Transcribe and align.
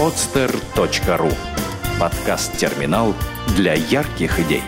podster.ru 0.00 1.30
Подкаст-терминал 2.00 3.12
для 3.54 3.74
ярких 3.74 4.40
идей. 4.40 4.62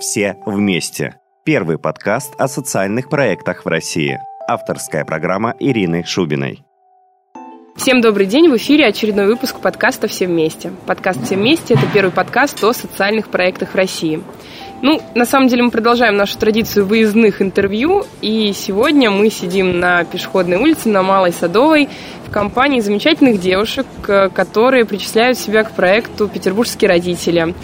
Все 0.00 0.36
вместе. 0.44 1.20
Первый 1.44 1.78
подкаст 1.78 2.34
о 2.36 2.48
социальных 2.48 3.08
проектах 3.08 3.64
в 3.64 3.68
России. 3.68 4.18
Авторская 4.48 5.04
программа 5.04 5.54
Ирины 5.60 6.02
Шубиной. 6.04 6.64
Всем 7.76 8.00
добрый 8.00 8.26
день, 8.26 8.50
в 8.50 8.56
эфире 8.56 8.86
очередной 8.86 9.26
выпуск 9.26 9.60
подкаста 9.60 10.08
«Все 10.08 10.26
вместе». 10.26 10.72
Подкаст 10.86 11.22
«Все 11.24 11.36
вместе»— 11.36 11.74
это 11.76 11.84
первый 11.94 12.10
подкаст 12.10 12.62
о 12.64 12.72
социальных 12.72 13.28
проектах 13.28 13.70
в 13.70 13.74
России. 13.76 14.20
Ну, 14.82 15.02
на 15.14 15.26
самом 15.26 15.48
деле 15.48 15.62
мы 15.62 15.70
продолжаем 15.70 16.16
нашу 16.16 16.38
традицию 16.38 16.86
выездных 16.86 17.42
интервью, 17.42 18.06
и 18.22 18.52
сегодня 18.54 19.10
мы 19.10 19.28
сидим 19.28 19.78
на 19.78 20.04
пешеходной 20.04 20.56
улице 20.56 20.88
на 20.88 21.02
Малой 21.02 21.32
Садовой 21.32 21.90
в 22.26 22.30
компании 22.30 22.80
замечательных 22.80 23.40
девушек, 23.40 23.86
которые 24.02 24.86
причисляют 24.86 25.36
себя 25.36 25.64
к 25.64 25.72
проекту 25.72 26.28
«Петербургские 26.28 26.88
родители». 26.88 27.54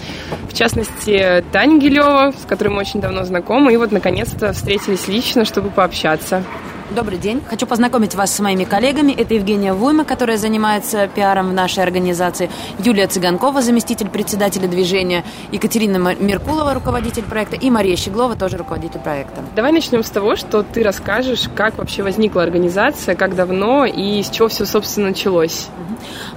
В 0.50 0.54
частности, 0.54 1.42
Таня 1.52 1.78
Гилева, 1.78 2.34
с 2.38 2.46
которой 2.46 2.68
мы 2.68 2.80
очень 2.80 3.00
давно 3.00 3.24
знакомы, 3.24 3.72
и 3.72 3.76
вот 3.78 3.92
наконец-то 3.92 4.52
встретились 4.52 5.08
лично, 5.08 5.46
чтобы 5.46 5.70
пообщаться. 5.70 6.44
Добрый 6.90 7.18
день. 7.18 7.42
Хочу 7.44 7.66
познакомить 7.66 8.14
вас 8.14 8.32
с 8.32 8.38
моими 8.38 8.62
коллегами. 8.62 9.10
Это 9.10 9.34
Евгения 9.34 9.74
Вуйма, 9.74 10.04
которая 10.04 10.38
занимается 10.38 11.08
пиаром 11.08 11.50
в 11.50 11.52
нашей 11.52 11.82
организации, 11.82 12.48
Юлия 12.78 13.08
Цыганкова, 13.08 13.60
заместитель 13.60 14.08
председателя 14.08 14.68
движения, 14.68 15.24
Екатерина 15.50 15.96
Меркулова, 15.96 16.74
руководитель 16.74 17.24
проекта, 17.24 17.56
и 17.56 17.70
Мария 17.70 17.96
Щеглова, 17.96 18.36
тоже 18.36 18.56
руководитель 18.56 19.00
проекта. 19.00 19.42
Давай 19.56 19.72
начнем 19.72 20.04
с 20.04 20.10
того, 20.10 20.36
что 20.36 20.62
ты 20.62 20.84
расскажешь, 20.84 21.50
как 21.56 21.76
вообще 21.76 22.04
возникла 22.04 22.44
организация, 22.44 23.16
как 23.16 23.34
давно 23.34 23.84
и 23.84 24.22
с 24.22 24.30
чего 24.30 24.46
все, 24.46 24.64
собственно, 24.64 25.08
началось. 25.08 25.66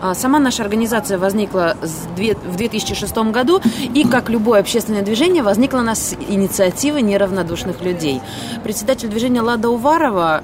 А, 0.01 0.15
сама 0.15 0.39
наша 0.39 0.63
организация 0.63 1.19
возникла 1.19 1.77
в 1.81 2.55
2006 2.57 3.15
году, 3.31 3.61
и, 3.93 4.03
как 4.03 4.29
любое 4.29 4.61
общественное 4.61 5.03
движение, 5.03 5.43
возникла 5.43 5.79
у 5.79 5.83
нас 5.83 6.15
инициатива 6.27 6.97
неравнодушных 6.97 7.81
людей. 7.81 8.19
Председатель 8.63 9.09
движения 9.09 9.41
Лада 9.41 9.69
Уварова 9.69 10.38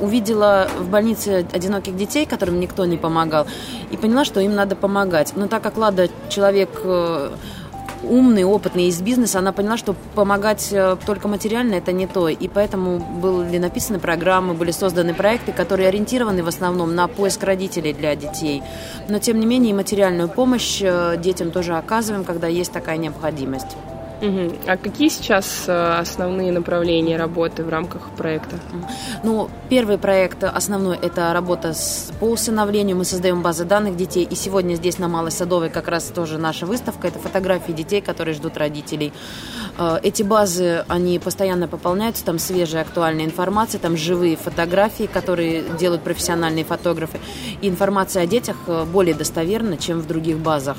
увидела 0.00 0.68
в 0.78 0.88
больнице 0.88 1.46
одиноких 1.52 1.96
детей, 1.96 2.26
которым 2.26 2.60
никто 2.60 2.84
не 2.84 2.96
помогал, 2.96 3.46
и 3.90 3.96
поняла, 3.96 4.24
что 4.24 4.40
им 4.40 4.54
надо 4.54 4.76
помогать. 4.76 5.32
Но 5.36 5.46
так 5.46 5.62
как 5.62 5.76
Лада 5.76 6.08
человек 6.28 6.70
э, 6.84 7.30
умный, 8.02 8.44
опытный 8.44 8.88
из 8.88 9.00
бизнеса, 9.00 9.38
она 9.38 9.52
поняла, 9.52 9.76
что 9.76 9.94
помогать 10.14 10.68
э, 10.72 10.96
только 11.06 11.28
материально 11.28 11.74
это 11.74 11.92
не 11.92 12.06
то. 12.06 12.28
И 12.28 12.48
поэтому 12.48 12.98
были 12.98 13.58
написаны 13.58 13.98
программы, 13.98 14.54
были 14.54 14.70
созданы 14.70 15.14
проекты, 15.14 15.52
которые 15.52 15.88
ориентированы 15.88 16.42
в 16.42 16.48
основном 16.48 16.94
на 16.94 17.08
поиск 17.08 17.42
родителей 17.42 17.92
для 17.92 18.14
детей. 18.16 18.62
Но 19.08 19.18
тем 19.18 19.38
не 19.40 19.46
менее 19.46 19.70
и 19.70 19.74
материальную 19.74 20.28
помощь 20.28 20.80
э, 20.82 21.16
детям 21.18 21.50
тоже 21.50 21.76
оказываем, 21.76 22.24
когда 22.24 22.46
есть 22.46 22.72
такая 22.72 22.96
необходимость. 22.96 23.76
Угу. 24.20 24.52
А 24.66 24.76
какие 24.76 25.08
сейчас 25.08 25.64
э, 25.66 25.72
основные 25.72 26.52
направления 26.52 27.16
работы 27.16 27.64
в 27.64 27.68
рамках 27.70 28.10
проекта? 28.10 28.56
Ну, 29.22 29.48
первый 29.70 29.96
проект 29.96 30.44
основной– 30.44 30.98
это 31.02 31.32
работа 31.32 31.72
с, 31.72 32.12
по 32.20 32.26
усыновлению. 32.26 32.96
Мы 32.96 33.04
создаем 33.04 33.40
базы 33.42 33.64
данных 33.64 33.96
детей. 33.96 34.24
И 34.24 34.34
сегодня 34.34 34.74
здесь 34.74 34.98
на 34.98 35.08
Малой 35.08 35.30
Садовой 35.30 35.70
как 35.70 35.88
раз 35.88 36.04
тоже 36.04 36.36
наша 36.36 36.66
выставка. 36.66 37.08
Это 37.08 37.18
фотографии 37.18 37.72
детей, 37.72 38.02
которые 38.02 38.34
ждут 38.34 38.58
родителей. 38.58 39.12
Э, 39.78 39.98
эти 40.02 40.22
базы, 40.22 40.84
они 40.88 41.18
постоянно 41.18 41.66
пополняются. 41.66 42.22
Там 42.24 42.38
свежая 42.38 42.82
актуальная 42.82 43.24
информация, 43.24 43.78
там 43.78 43.96
живые 43.96 44.36
фотографии, 44.36 45.08
которые 45.10 45.62
делают 45.78 46.02
профессиональные 46.02 46.64
фотографы. 46.64 47.18
И 47.62 47.68
информация 47.68 48.24
о 48.24 48.26
детях 48.26 48.56
э, 48.66 48.84
более 48.84 49.14
достоверна, 49.14 49.78
чем 49.78 50.00
в 50.00 50.06
других 50.06 50.38
базах. 50.38 50.76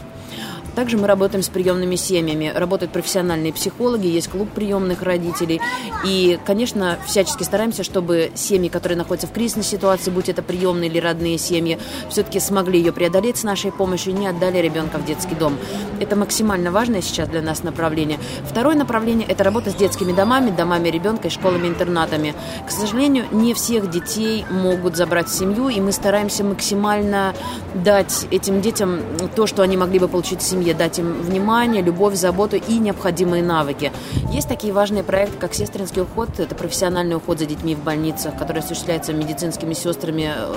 Также 0.75 0.97
мы 0.97 1.07
работаем 1.07 1.43
с 1.43 1.49
приемными 1.49 1.95
семьями. 1.95 2.51
Работают 2.53 2.91
профессиональные 2.91 3.53
психологи, 3.53 4.07
есть 4.07 4.29
клуб 4.29 4.49
приемных 4.49 5.01
родителей. 5.01 5.59
И, 6.05 6.39
конечно, 6.45 6.97
всячески 7.05 7.43
стараемся, 7.43 7.83
чтобы 7.83 8.31
семьи, 8.35 8.69
которые 8.69 8.97
находятся 8.97 9.27
в 9.27 9.31
кризисной 9.31 9.63
ситуации, 9.63 10.11
будь 10.11 10.29
это 10.29 10.41
приемные 10.41 10.89
или 10.89 10.99
родные 10.99 11.37
семьи, 11.37 11.77
все-таки 12.09 12.39
смогли 12.39 12.79
ее 12.79 12.93
преодолеть 12.93 13.37
с 13.37 13.43
нашей 13.43 13.71
помощью 13.71 14.13
и 14.13 14.15
не 14.15 14.27
отдали 14.27 14.59
ребенка 14.59 14.97
в 14.97 15.05
детский 15.05 15.35
дом. 15.35 15.57
Это 15.99 16.15
максимально 16.15 16.71
важное 16.71 17.01
сейчас 17.01 17.27
для 17.27 17.41
нас 17.41 17.63
направление. 17.63 18.19
Второе 18.49 18.75
направление– 18.75 19.27
это 19.29 19.43
работа 19.43 19.71
с 19.71 19.75
детскими 19.75 20.13
домами, 20.13 20.51
домами 20.51 20.89
ребенка 20.89 21.27
и 21.27 21.31
школами-интернатами. 21.31 22.33
К 22.65 22.71
сожалению, 22.71 23.25
не 23.31 23.53
всех 23.53 23.89
детей 23.89 24.45
могут 24.49 24.95
забрать 24.95 25.27
в 25.27 25.37
семью, 25.37 25.69
и 25.69 25.81
мы 25.81 25.91
стараемся 25.91 26.43
максимально 26.43 27.33
дать 27.75 28.25
этим 28.31 28.61
детям 28.61 29.01
то, 29.35 29.47
что 29.47 29.63
они 29.63 29.77
могли 29.77 29.99
бы 29.99 30.07
получить 30.07 30.39
в 30.39 30.43
семье 30.43 30.60
семье, 30.61 30.73
дать 30.73 30.99
им 30.99 31.13
внимание, 31.21 31.81
любовь, 31.81 32.15
заботу 32.15 32.55
и 32.55 32.77
необходимые 32.77 33.43
навыки. 33.43 33.91
Есть 34.31 34.47
такие 34.47 34.73
важные 34.73 35.03
проекты, 35.03 35.37
как 35.37 35.53
сестринский 35.53 36.01
уход, 36.01 36.39
это 36.39 36.55
профессиональный 36.55 37.15
уход 37.15 37.39
за 37.39 37.45
детьми 37.45 37.75
в 37.75 37.83
больницах, 37.83 38.37
который 38.37 38.59
осуществляется 38.59 39.13
медицинскими 39.13 39.73
сестрами 39.73 40.31
э, 40.35 40.53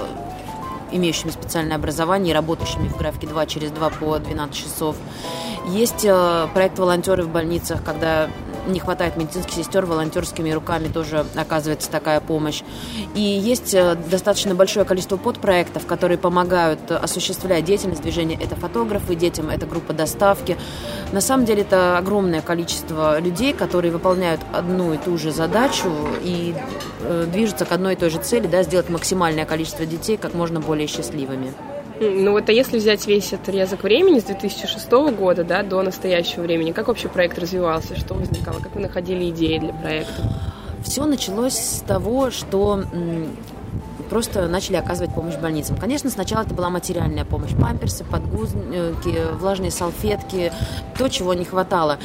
имеющими 0.92 1.30
специальное 1.30 1.76
образование 1.76 2.32
и 2.32 2.34
работающими 2.34 2.88
в 2.88 2.96
графике 2.98 3.26
2 3.26 3.46
через 3.46 3.70
2 3.70 3.90
по 3.90 4.18
12 4.18 4.54
часов. 4.54 4.96
Есть 5.68 6.04
э, 6.04 6.48
проект 6.52 6.78
«Волонтеры 6.78 7.22
в 7.24 7.28
больницах», 7.30 7.82
когда 7.82 8.28
не 8.66 8.80
хватает 8.80 9.16
медицинских 9.16 9.54
сестер, 9.54 9.86
волонтерскими 9.86 10.50
руками 10.50 10.88
тоже 10.88 11.24
оказывается 11.34 11.90
такая 11.90 12.20
помощь. 12.20 12.62
И 13.14 13.20
есть 13.20 13.74
э, 13.74 13.96
достаточно 14.10 14.54
большое 14.54 14.84
количество 14.84 15.16
подпроектов, 15.16 15.86
которые 15.86 16.18
помогают 16.18 16.90
осуществлять 16.90 17.64
деятельность 17.64 18.02
движения. 18.02 18.38
Это 18.40 18.56
фотографы 18.56 19.14
детям, 19.14 19.50
это 19.50 19.66
группа 19.66 19.92
доставки. 19.92 20.56
На 21.12 21.20
самом 21.20 21.44
деле 21.44 21.62
это 21.62 21.98
огромное 21.98 22.40
количество 22.40 23.18
людей, 23.20 23.52
которые 23.52 23.92
выполняют 23.92 24.40
одну 24.52 24.94
и 24.94 24.98
ту 24.98 25.18
же 25.18 25.30
задачу 25.30 25.92
и 26.22 26.54
э, 27.00 27.26
движутся 27.32 27.64
к 27.64 27.72
одной 27.72 27.94
и 27.94 27.96
той 27.96 28.10
же 28.10 28.18
цели, 28.18 28.46
да, 28.46 28.62
сделать 28.62 28.88
максимальное 28.88 29.44
количество 29.44 29.86
детей 29.86 30.16
как 30.16 30.34
можно 30.34 30.60
более 30.60 30.86
счастливыми. 30.86 31.52
Ну 32.00 32.32
вот, 32.32 32.48
а 32.48 32.52
если 32.52 32.78
взять 32.78 33.06
весь 33.06 33.32
отрезок 33.32 33.84
времени 33.84 34.18
с 34.18 34.24
2006 34.24 34.90
года 35.16 35.44
да, 35.44 35.62
до 35.62 35.82
настоящего 35.82 36.42
времени, 36.42 36.72
как 36.72 36.88
вообще 36.88 37.08
проект 37.08 37.38
развивался, 37.38 37.96
что 37.96 38.14
возникало, 38.14 38.58
как 38.60 38.74
вы 38.74 38.80
находили 38.80 39.30
идеи 39.30 39.58
для 39.58 39.72
проекта? 39.72 40.22
Все 40.82 41.06
началось 41.06 41.54
с 41.54 41.80
того, 41.86 42.30
что 42.30 42.82
просто 44.08 44.46
начали 44.48 44.76
оказывать 44.76 45.14
помощь 45.14 45.36
больницам. 45.36 45.76
Конечно, 45.76 46.10
сначала 46.10 46.42
это 46.42 46.54
была 46.54 46.70
материальная 46.70 47.24
помощь. 47.24 47.50
Памперсы, 47.60 48.04
подгузники, 48.04 49.18
влажные 49.38 49.70
салфетки, 49.70 50.52
то, 50.98 51.08
чего 51.08 51.34
не 51.34 51.44
хватало. 51.44 51.98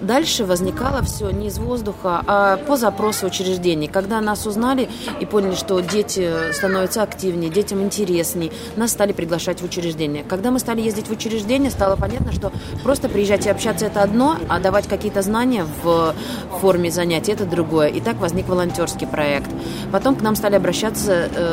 Дальше 0.00 0.44
возникало 0.44 1.02
все 1.02 1.30
не 1.30 1.48
из 1.48 1.58
воздуха, 1.58 2.22
а 2.26 2.56
по 2.58 2.76
запросу 2.76 3.26
учреждений. 3.26 3.88
Когда 3.88 4.20
нас 4.20 4.46
узнали 4.46 4.88
и 5.20 5.26
поняли, 5.26 5.54
что 5.54 5.80
дети 5.80 6.52
становятся 6.52 7.02
активнее, 7.02 7.50
детям 7.50 7.82
интересней, 7.82 8.52
нас 8.76 8.92
стали 8.92 9.12
приглашать 9.12 9.60
в 9.60 9.64
учреждения. 9.64 10.22
Когда 10.22 10.50
мы 10.50 10.58
стали 10.58 10.80
ездить 10.80 11.08
в 11.08 11.12
учреждения, 11.12 11.70
стало 11.70 11.96
понятно, 11.96 12.32
что 12.32 12.52
просто 12.82 13.08
приезжать 13.08 13.46
и 13.46 13.48
общаться– 13.48 13.86
это 13.86 14.02
одно, 14.02 14.36
а 14.48 14.60
давать 14.60 14.86
какие-то 14.86 15.22
знания 15.22 15.64
в 15.82 16.14
форме 16.60 16.90
занятий– 16.90 17.32
это 17.32 17.46
другое. 17.46 17.88
И 17.88 18.00
так 18.00 18.16
возник 18.16 18.48
волонтерский 18.48 19.06
проект. 19.06 19.50
Потом 19.92 20.14
к 20.16 20.22
нам 20.22 20.36
стали 20.36 20.56
обращаться 20.56 21.28
э, 21.34 21.45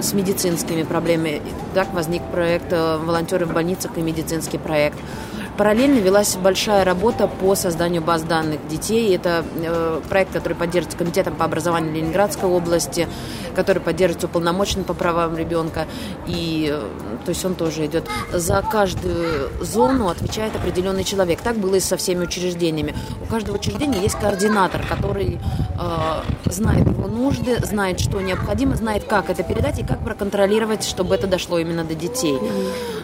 с 0.00 0.12
медицинскими 0.12 0.82
проблемами. 0.82 1.40
Так 1.74 1.92
возник 1.92 2.22
проект 2.32 2.72
э, 2.72 2.98
«Волонтеры 2.98 3.46
в 3.46 3.52
больницах» 3.52 3.96
и 3.96 4.00
медицинский 4.00 4.58
проект. 4.58 4.98
Параллельно 5.56 5.98
велась 5.98 6.36
большая 6.36 6.84
работа 6.84 7.28
по 7.28 7.54
созданию 7.54 8.00
баз 8.02 8.22
данных 8.22 8.66
детей. 8.68 9.14
Это 9.14 9.44
э, 9.56 10.00
проект, 10.08 10.32
который 10.32 10.54
поддерживается 10.54 10.98
Комитетом 10.98 11.34
по 11.34 11.44
образованию 11.44 11.92
Ленинградской 11.92 12.48
области, 12.48 13.06
который 13.54 13.80
поддерживается 13.80 14.28
уполномоченным 14.28 14.84
по 14.84 14.94
правам 14.94 15.36
ребенка. 15.36 15.86
И 16.26 16.70
э, 16.72 16.80
то 17.24 17.28
есть 17.28 17.44
он 17.44 17.54
тоже 17.54 17.86
идет. 17.86 18.08
За 18.32 18.62
каждую 18.62 19.50
зону 19.60 20.08
отвечает 20.08 20.56
определенный 20.56 21.04
человек. 21.04 21.40
Так 21.42 21.56
было 21.56 21.74
и 21.74 21.80
со 21.80 21.96
всеми 21.96 22.24
учреждениями. 22.24 22.94
У 23.22 23.26
каждого 23.26 23.56
учреждения 23.56 24.00
есть 24.00 24.18
координатор, 24.18 24.82
который 24.88 25.38
э, 25.38 26.50
знает 26.50 26.86
его 26.86 27.08
нужды, 27.08 27.58
знает, 27.64 28.00
что 28.00 28.20
необходимо, 28.20 28.76
знает, 28.76 29.04
как 29.04 29.28
это 29.28 29.42
передать 29.42 29.78
и 29.78 29.84
как 29.84 30.02
проконтролировать, 30.02 30.84
чтобы 30.84 31.14
это 31.14 31.26
дошло 31.26 31.58
именно 31.58 31.84
до 31.84 31.94
детей. 31.94 32.38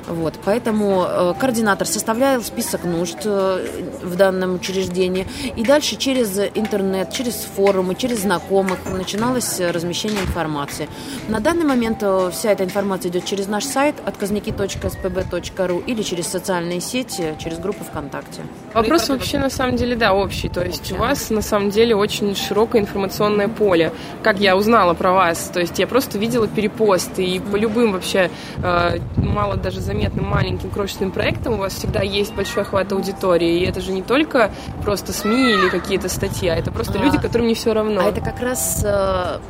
Вот, 0.09 0.35
поэтому 0.45 1.05
э, 1.07 1.35
координатор 1.39 1.87
составлял 1.87 2.41
список 2.43 2.85
нужд 2.85 3.19
э, 3.25 3.67
в 4.03 4.17
данном 4.17 4.55
учреждении. 4.55 5.27
И 5.55 5.63
дальше 5.63 5.97
через 5.97 6.39
интернет, 6.55 7.13
через 7.13 7.35
форумы, 7.35 7.95
через 7.95 8.21
знакомых 8.21 8.79
начиналось 8.91 9.61
размещение 9.61 10.23
информации. 10.23 10.89
На 11.29 11.41
данный 11.41 11.65
момент 11.65 11.99
э, 12.03 12.31
вся 12.33 12.53
эта 12.53 12.65
информация 12.65 13.11
идет 13.11 13.27
через 13.27 13.49
наш 13.49 13.65
сайт 13.65 13.97
отказники.спб.ру 14.07 15.83
или 15.87 16.03
через 16.03 16.27
социальные 16.27 16.81
сети, 16.81 17.35
через 17.39 17.59
группу 17.59 17.85
ВКонтакте. 17.85 18.43
Вопрос 18.73 19.11
вообще 19.11 19.39
на 19.39 19.51
самом 19.51 19.77
деле, 19.77 19.95
да, 19.95 20.15
общий. 20.15 20.49
То 20.49 20.63
есть 20.63 20.91
у 20.93 20.97
вас 20.97 21.29
на 21.29 21.43
самом 21.43 21.71
деле 21.71 21.95
очень 21.95 22.35
широкое 22.35 22.81
информационное 22.81 23.49
поле. 23.49 23.93
Как 24.23 24.41
я 24.41 24.57
узнала 24.57 24.95
про 24.95 25.13
вас? 25.13 25.51
То 25.53 25.61
есть 25.61 25.79
я 25.79 25.87
просто 25.87 26.19
видела 26.19 26.49
перепосты 26.49 27.25
и 27.25 27.41
по 27.41 27.57
любым 27.57 27.93
вообще 27.93 28.31
э, 28.63 28.99
мало 29.17 29.57
даже 29.57 29.81
заметным 29.99 30.27
маленьким 30.27 30.71
крошечным 30.71 31.11
проектам 31.11 31.55
у 31.55 31.57
вас 31.57 31.75
всегда 31.75 32.03
есть 32.03 32.33
большой 32.33 32.63
охват 32.63 32.93
аудитории. 32.93 33.61
И 33.61 33.67
это 33.67 33.81
же 33.81 33.91
не 33.91 34.03
только 34.03 34.53
просто 34.83 35.13
СМИ 35.13 35.55
или 35.55 35.69
какие-то 35.69 36.09
статьи, 36.09 36.49
а 36.49 36.55
это 36.55 36.71
просто 36.71 37.01
а, 37.01 37.03
люди, 37.03 37.19
которым 37.19 37.49
не 37.49 37.55
все 37.55 37.73
равно. 37.73 38.01
А 38.01 38.05
это 38.05 38.21
как 38.21 38.41
раз 38.41 38.85
э, 38.85 39.41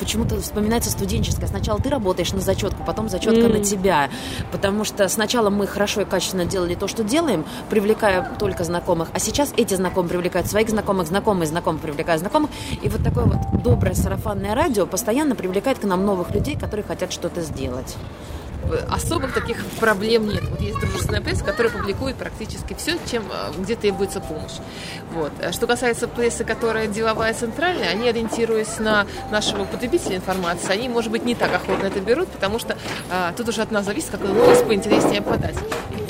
почему-то 0.00 0.40
вспоминается 0.40 0.90
студенческое. 0.90 1.46
Сначала 1.46 1.78
ты 1.78 1.90
работаешь 1.90 2.32
на 2.32 2.40
зачетку, 2.40 2.82
потом 2.84 3.10
зачетка 3.10 3.48
mm. 3.48 3.58
на 3.58 3.62
тебя. 3.62 4.08
Потому 4.50 4.84
что 4.84 5.06
сначала 5.08 5.50
мы 5.50 5.66
хорошо 5.66 6.00
и 6.00 6.04
качественно 6.06 6.46
делали 6.46 6.74
то, 6.74 6.88
что 6.88 7.04
делаем, 7.04 7.44
привлекая 7.68 8.32
только 8.38 8.64
знакомых. 8.64 9.08
А 9.12 9.18
сейчас 9.18 9.52
эти 9.58 9.74
знакомые 9.74 10.08
привлекают 10.08 10.46
своих 10.46 10.70
знакомых, 10.70 11.06
знакомые 11.06 11.46
знакомых 11.48 11.82
привлекают 11.82 12.20
знакомых. 12.20 12.48
И 12.80 12.88
вот 12.88 13.04
такое 13.04 13.26
вот 13.26 13.62
доброе 13.62 13.94
сарафанное 13.94 14.54
радио 14.54 14.86
постоянно 14.86 15.34
привлекает 15.34 15.78
к 15.80 15.84
нам 15.84 16.06
новых 16.06 16.30
людей, 16.30 16.56
которые 16.56 16.86
хотят 16.86 17.12
что-то 17.12 17.42
сделать 17.42 17.94
особых 18.90 19.32
таких 19.32 19.64
проблем 19.80 20.28
нет. 20.28 20.42
Вот 20.48 20.60
есть 20.60 20.78
дружественная 20.78 21.20
пресса, 21.20 21.44
которая 21.44 21.72
публикует 21.72 22.16
практически 22.16 22.74
все, 22.74 22.96
чем, 23.10 23.24
э, 23.30 23.52
где 23.58 23.76
требуется 23.76 24.20
помощь. 24.20 24.58
Вот. 25.12 25.32
А 25.42 25.52
что 25.52 25.66
касается 25.66 26.08
прессы, 26.08 26.44
которая 26.44 26.86
деловая 26.86 27.34
центральная, 27.34 27.88
они, 27.88 28.08
ориентируясь 28.08 28.78
на 28.78 29.06
нашего 29.30 29.64
потребителя 29.64 30.16
информации, 30.16 30.72
они, 30.72 30.88
может 30.88 31.10
быть, 31.10 31.24
не 31.24 31.34
так 31.34 31.54
охотно 31.54 31.86
это 31.86 32.00
берут, 32.00 32.28
потому 32.28 32.58
что 32.58 32.76
а, 33.10 33.32
тут 33.36 33.48
уже 33.48 33.62
от 33.62 33.70
нас 33.70 33.84
зависит, 33.84 34.10
какой 34.10 34.28
новость 34.28 34.64
поинтереснее 34.66 35.22
подать. 35.22 35.56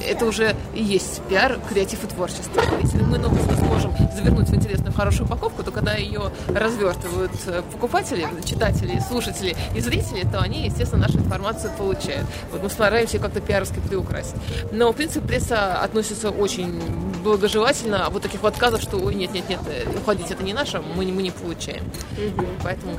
Это 0.08 0.24
уже 0.24 0.56
и 0.74 0.82
есть 0.82 1.20
пиар, 1.28 1.58
креатив 1.68 2.02
и 2.04 2.06
творчество. 2.06 2.62
Если 2.80 3.02
мы 3.02 3.18
новость 3.18 3.58
сможем 3.58 3.94
завернуть 4.14 4.48
в 4.48 4.54
интересную, 4.54 4.94
хорошую 4.94 5.26
упаковку, 5.26 5.62
то 5.62 5.70
когда 5.70 5.94
ее 5.94 6.32
развертывают 6.48 7.32
э, 7.46 7.62
покупатели, 7.72 8.26
читатели, 8.44 9.00
слушатели 9.06 9.56
и 9.74 9.80
зрители, 9.80 10.26
то 10.30 10.40
они, 10.40 10.66
естественно, 10.66 11.06
нашу 11.06 11.18
информацию 11.18 11.72
получают. 11.76 12.26
Вот 12.52 12.62
мы 12.62 12.70
стараемся 12.70 13.18
как-то 13.18 13.40
пиаровски 13.40 13.80
приукрасить. 13.80 14.36
Но, 14.72 14.92
в 14.92 14.96
принципе, 14.96 15.26
пресса 15.26 15.80
относится 15.82 16.30
очень 16.30 16.80
благожелательно, 17.22 18.06
а 18.06 18.10
вот 18.10 18.22
таких 18.22 18.42
вот 18.42 18.54
отказов, 18.54 18.80
что 18.82 18.96
ой, 18.96 19.14
нет, 19.14 19.32
нет, 19.32 19.48
нет, 19.48 19.60
уходить 20.00 20.30
это 20.30 20.42
не 20.42 20.54
наше, 20.54 20.80
мы, 20.80 21.04
мы 21.06 21.22
не 21.22 21.30
получаем. 21.30 21.84
Угу. 22.16 22.46
Поэтому 22.62 22.96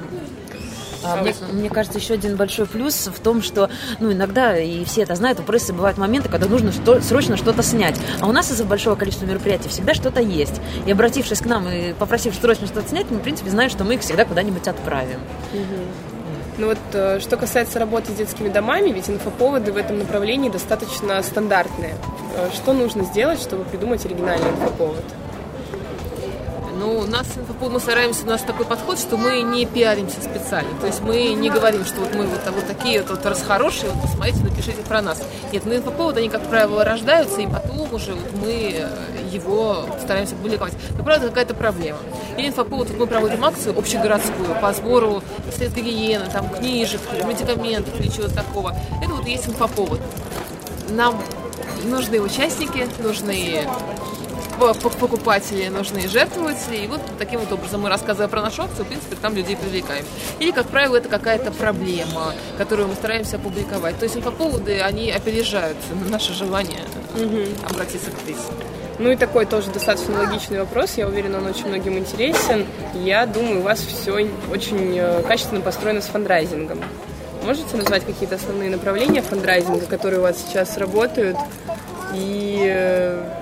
а, 1.03 1.17
мне, 1.17 1.33
мне 1.51 1.69
кажется, 1.69 1.99
еще 1.99 2.15
один 2.15 2.35
большой 2.35 2.65
плюс 2.65 3.07
в 3.07 3.19
том, 3.19 3.41
что, 3.41 3.69
ну, 3.99 4.11
иногда, 4.11 4.57
и 4.57 4.83
все 4.85 5.03
это 5.03 5.15
знают, 5.15 5.39
у 5.39 5.43
прессы 5.43 5.73
бывают 5.73 5.97
моменты, 5.97 6.29
когда 6.29 6.47
нужно 6.47 6.71
что, 6.71 7.01
срочно 7.01 7.37
что-то 7.37 7.63
снять. 7.63 7.95
А 8.19 8.27
у 8.27 8.31
нас 8.31 8.51
из-за 8.51 8.65
большого 8.65 8.95
количества 8.95 9.25
мероприятий 9.25 9.69
всегда 9.69 9.93
что-то 9.93 10.21
есть. 10.21 10.59
И 10.85 10.91
обратившись 10.91 11.39
к 11.39 11.45
нам 11.45 11.67
и 11.69 11.93
попросив 11.93 12.35
срочно 12.35 12.67
что-то 12.67 12.89
снять, 12.89 13.09
мы, 13.09 13.17
в 13.17 13.21
принципе, 13.21 13.49
знаем, 13.49 13.69
что 13.69 13.83
мы 13.83 13.95
их 13.95 14.01
всегда 14.01 14.25
куда-нибудь 14.25 14.67
отправим. 14.67 15.19
Угу. 15.53 16.08
Ну 16.59 16.67
вот, 16.67 16.77
э, 16.91 17.19
что 17.21 17.37
касается 17.37 17.79
работы 17.79 18.11
с 18.11 18.15
детскими 18.15 18.49
домами, 18.49 18.91
ведь 18.91 19.09
инфоповоды 19.09 19.71
в 19.71 19.77
этом 19.77 19.97
направлении 19.97 20.49
достаточно 20.49 21.23
стандартные. 21.23 21.95
Э, 22.35 22.49
что 22.53 22.73
нужно 22.73 23.05
сделать, 23.05 23.39
чтобы 23.39 23.63
придумать 23.63 24.05
оригинальный 24.05 24.49
инфоповод? 24.49 25.05
Ну, 26.79 26.99
у 26.99 27.05
нас 27.05 27.27
мы 27.59 27.79
стараемся, 27.81 28.23
у 28.23 28.27
нас 28.27 28.41
такой 28.41 28.65
подход, 28.65 28.97
что 28.97 29.17
мы 29.17 29.41
не 29.41 29.65
пиаримся 29.65 30.21
специально. 30.21 30.79
То 30.79 30.87
есть 30.87 31.01
мы 31.01 31.33
не 31.33 31.49
говорим, 31.49 31.83
что 31.83 31.99
вот 31.99 32.15
мы 32.15 32.25
вот, 32.25 32.39
вот 32.55 32.67
такие 32.67 33.01
вот, 33.01 33.09
вот 33.09 33.25
раз 33.25 33.43
хорошие, 33.45 33.91
вот 33.91 34.01
посмотрите, 34.03 34.39
напишите 34.39 34.81
про 34.87 35.01
нас. 35.01 35.21
Нет, 35.51 35.65
мы 35.65 35.75
инфоповоды, 35.75 36.21
они, 36.21 36.29
как 36.29 36.41
правило, 36.43 36.85
рождаются, 36.85 37.41
и 37.41 37.47
потом 37.47 37.93
уже 37.93 38.13
вот 38.13 38.31
мы 38.41 38.75
э, 38.75 38.87
его 39.29 39.87
стараемся 40.01 40.35
публиковать. 40.35 40.73
Но, 40.97 41.03
правда, 41.03 41.27
какая-то 41.27 41.53
проблема. 41.53 41.99
Или 42.37 42.47
инфоповод, 42.47 42.89
вот 42.91 42.97
мы 42.97 43.07
проводим 43.07 43.43
акцию 43.43 43.77
общегородскую 43.77 44.55
по 44.61 44.71
сбору 44.71 45.21
средств 45.53 45.77
гигиены, 45.77 46.29
там, 46.31 46.49
книжек, 46.49 47.01
медикаментов 47.25 47.99
или 47.99 48.07
чего-то 48.07 48.35
такого. 48.35 48.73
Это 49.03 49.11
вот 49.11 49.27
есть 49.27 49.49
инфоповод. 49.49 49.99
Нам 50.91 51.21
нужны 51.83 52.21
участники, 52.21 52.87
нужны 52.99 53.67
покупатели, 54.59 55.67
нужны 55.69 56.07
жертвователи. 56.07 56.77
И 56.77 56.87
вот 56.87 57.01
таким 57.17 57.39
вот 57.39 57.51
образом 57.51 57.81
мы, 57.81 57.89
рассказывая 57.89 58.27
про 58.27 58.41
нашу 58.41 58.63
акцию, 58.63 58.85
в 58.85 58.87
принципе, 58.87 59.15
там 59.15 59.35
людей 59.35 59.55
привлекаем. 59.55 60.05
Или, 60.39 60.51
как 60.51 60.67
правило, 60.67 60.97
это 60.97 61.09
какая-то 61.09 61.51
проблема, 61.51 62.33
которую 62.57 62.89
мы 62.89 62.95
стараемся 62.95 63.37
опубликовать. 63.37 63.97
То 63.97 64.03
есть 64.03 64.17
инфоповоды, 64.17 64.79
они 64.81 65.11
опережают 65.11 65.77
наше 66.09 66.33
желание 66.33 66.81
угу. 67.15 67.45
обратиться 67.69 68.11
к 68.11 68.15
прессе. 68.15 68.51
Ну 68.99 69.09
и 69.11 69.15
такой 69.15 69.45
тоже 69.45 69.71
достаточно 69.71 70.19
логичный 70.19 70.59
вопрос. 70.59 70.97
Я 70.97 71.07
уверена, 71.07 71.37
он 71.37 71.45
очень 71.45 71.67
многим 71.67 71.97
интересен. 71.97 72.65
Я 72.93 73.25
думаю, 73.25 73.59
у 73.59 73.63
вас 73.63 73.79
все 73.79 74.11
очень 74.51 74.97
э, 74.97 75.23
качественно 75.23 75.61
построено 75.61 76.01
с 76.01 76.07
фандрайзингом. 76.07 76.81
Можете 77.45 77.77
назвать 77.77 78.05
какие-то 78.05 78.35
основные 78.35 78.69
направления 78.69 79.21
фандрайзинга, 79.21 79.85
которые 79.85 80.19
у 80.19 80.23
вас 80.23 80.37
сейчас 80.37 80.77
работают? 80.77 81.37
И 82.13 82.59
э, 82.61 83.38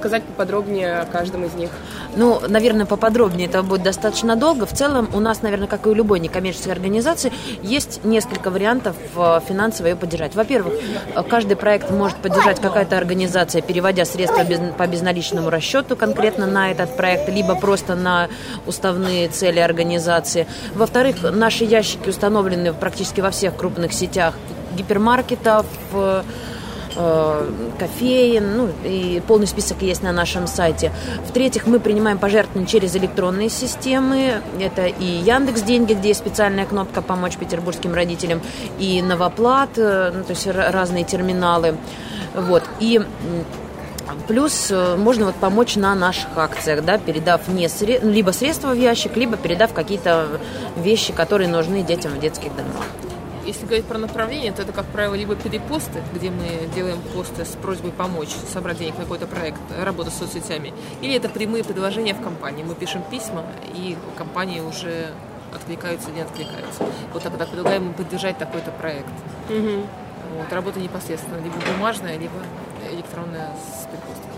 рассказать 0.00 0.24
поподробнее 0.24 1.00
о 1.00 1.04
каждом 1.04 1.44
из 1.44 1.52
них? 1.54 1.70
Ну, 2.16 2.40
наверное, 2.48 2.86
поподробнее 2.86 3.46
это 3.46 3.62
будет 3.62 3.82
достаточно 3.82 4.34
долго. 4.34 4.64
В 4.64 4.72
целом 4.72 5.10
у 5.12 5.20
нас, 5.20 5.42
наверное, 5.42 5.68
как 5.68 5.86
и 5.86 5.90
у 5.90 5.94
любой 5.94 6.20
некоммерческой 6.20 6.72
организации, 6.72 7.30
есть 7.62 8.02
несколько 8.02 8.50
вариантов 8.50 8.96
э, 9.14 9.40
финансово 9.46 9.88
ее 9.88 9.96
поддержать. 9.96 10.34
Во-первых, 10.34 10.72
э, 11.14 11.22
каждый 11.22 11.56
проект 11.56 11.90
может 11.90 12.16
поддержать 12.16 12.60
какая-то 12.60 12.96
организация, 12.96 13.60
переводя 13.60 14.06
средства 14.06 14.44
по 14.78 14.86
безналичному 14.86 15.50
расчету 15.50 15.96
конкретно 15.96 16.46
на 16.46 16.70
этот 16.70 16.96
проект, 16.96 17.28
либо 17.28 17.54
просто 17.54 17.94
на 17.94 18.28
уставные 18.66 19.28
цели 19.28 19.60
организации. 19.60 20.46
Во-вторых, 20.74 21.16
наши 21.22 21.64
ящики 21.64 22.08
установлены 22.08 22.72
практически 22.72 23.20
во 23.20 23.30
всех 23.30 23.54
крупных 23.54 23.92
сетях 23.92 24.34
гипермаркетов, 24.76 25.66
э, 25.92 26.22
кофеин, 26.94 28.56
ну 28.56 28.68
и 28.84 29.22
полный 29.26 29.46
список 29.46 29.82
есть 29.82 30.02
на 30.02 30.12
нашем 30.12 30.46
сайте. 30.46 30.92
В-третьих, 31.28 31.66
мы 31.66 31.80
принимаем 31.80 32.18
пожертвования 32.18 32.66
через 32.66 32.96
электронные 32.96 33.48
системы. 33.48 34.42
Это 34.58 34.86
и 34.86 35.04
Яндекс 35.04 35.62
Деньги, 35.62 35.94
где 35.94 36.08
есть 36.08 36.20
специальная 36.20 36.66
кнопка 36.66 37.02
«Помочь 37.02 37.36
петербургским 37.36 37.94
родителям», 37.94 38.40
и 38.78 39.02
Новоплат, 39.02 39.70
э, 39.76 40.12
ну, 40.14 40.24
то 40.24 40.30
есть 40.30 40.46
разные 40.46 41.04
терминалы. 41.04 41.76
Вот. 42.34 42.62
И 42.80 43.00
Плюс 44.26 44.70
э, 44.70 44.96
можно 44.96 45.26
вот 45.26 45.34
помочь 45.36 45.76
на 45.76 45.94
наших 45.94 46.36
акциях, 46.36 46.84
да, 46.84 46.98
передав 46.98 47.48
не 47.48 47.68
сре... 47.68 48.00
либо 48.00 48.30
средства 48.30 48.68
в 48.68 48.78
ящик, 48.78 49.16
либо 49.16 49.36
передав 49.36 49.72
какие-то 49.72 50.40
вещи, 50.76 51.12
которые 51.12 51.48
нужны 51.48 51.82
детям 51.82 52.12
в 52.12 52.20
детских 52.20 52.54
домах. 52.54 52.86
Если 53.44 53.64
говорить 53.64 53.86
про 53.86 53.98
направление, 53.98 54.52
то 54.52 54.62
это, 54.62 54.72
как 54.72 54.86
правило, 54.86 55.14
либо 55.14 55.34
перепосты, 55.34 56.02
где 56.14 56.30
мы 56.30 56.68
делаем 56.74 57.00
посты 57.14 57.44
с 57.44 57.56
просьбой 57.56 57.90
помочь, 57.90 58.30
собрать 58.52 58.78
денег 58.78 58.98
на 58.98 59.04
какой-то 59.04 59.26
проект, 59.26 59.60
работа 59.78 60.10
с 60.10 60.18
соцсетями, 60.18 60.74
или 61.00 61.14
это 61.14 61.28
прямые 61.28 61.64
предложения 61.64 62.14
в 62.14 62.20
компании. 62.22 62.62
Мы 62.62 62.74
пишем 62.74 63.02
письма, 63.10 63.44
и 63.74 63.96
компании 64.16 64.60
уже 64.60 65.08
откликаются 65.54 66.10
или 66.10 66.16
не 66.16 66.22
откликаются. 66.22 66.84
Вот 67.12 67.22
тогда 67.22 67.46
предлагаем 67.46 67.92
поддержать 67.94 68.38
такой-то 68.38 68.70
проект. 68.70 69.08
Угу. 69.48 69.86
Вот, 70.36 70.52
работа 70.52 70.78
непосредственно, 70.78 71.42
либо 71.42 71.56
бумажная, 71.74 72.16
либо 72.18 72.34
электронная 72.92 73.50
с 73.56 73.86
перепостом. 73.86 74.29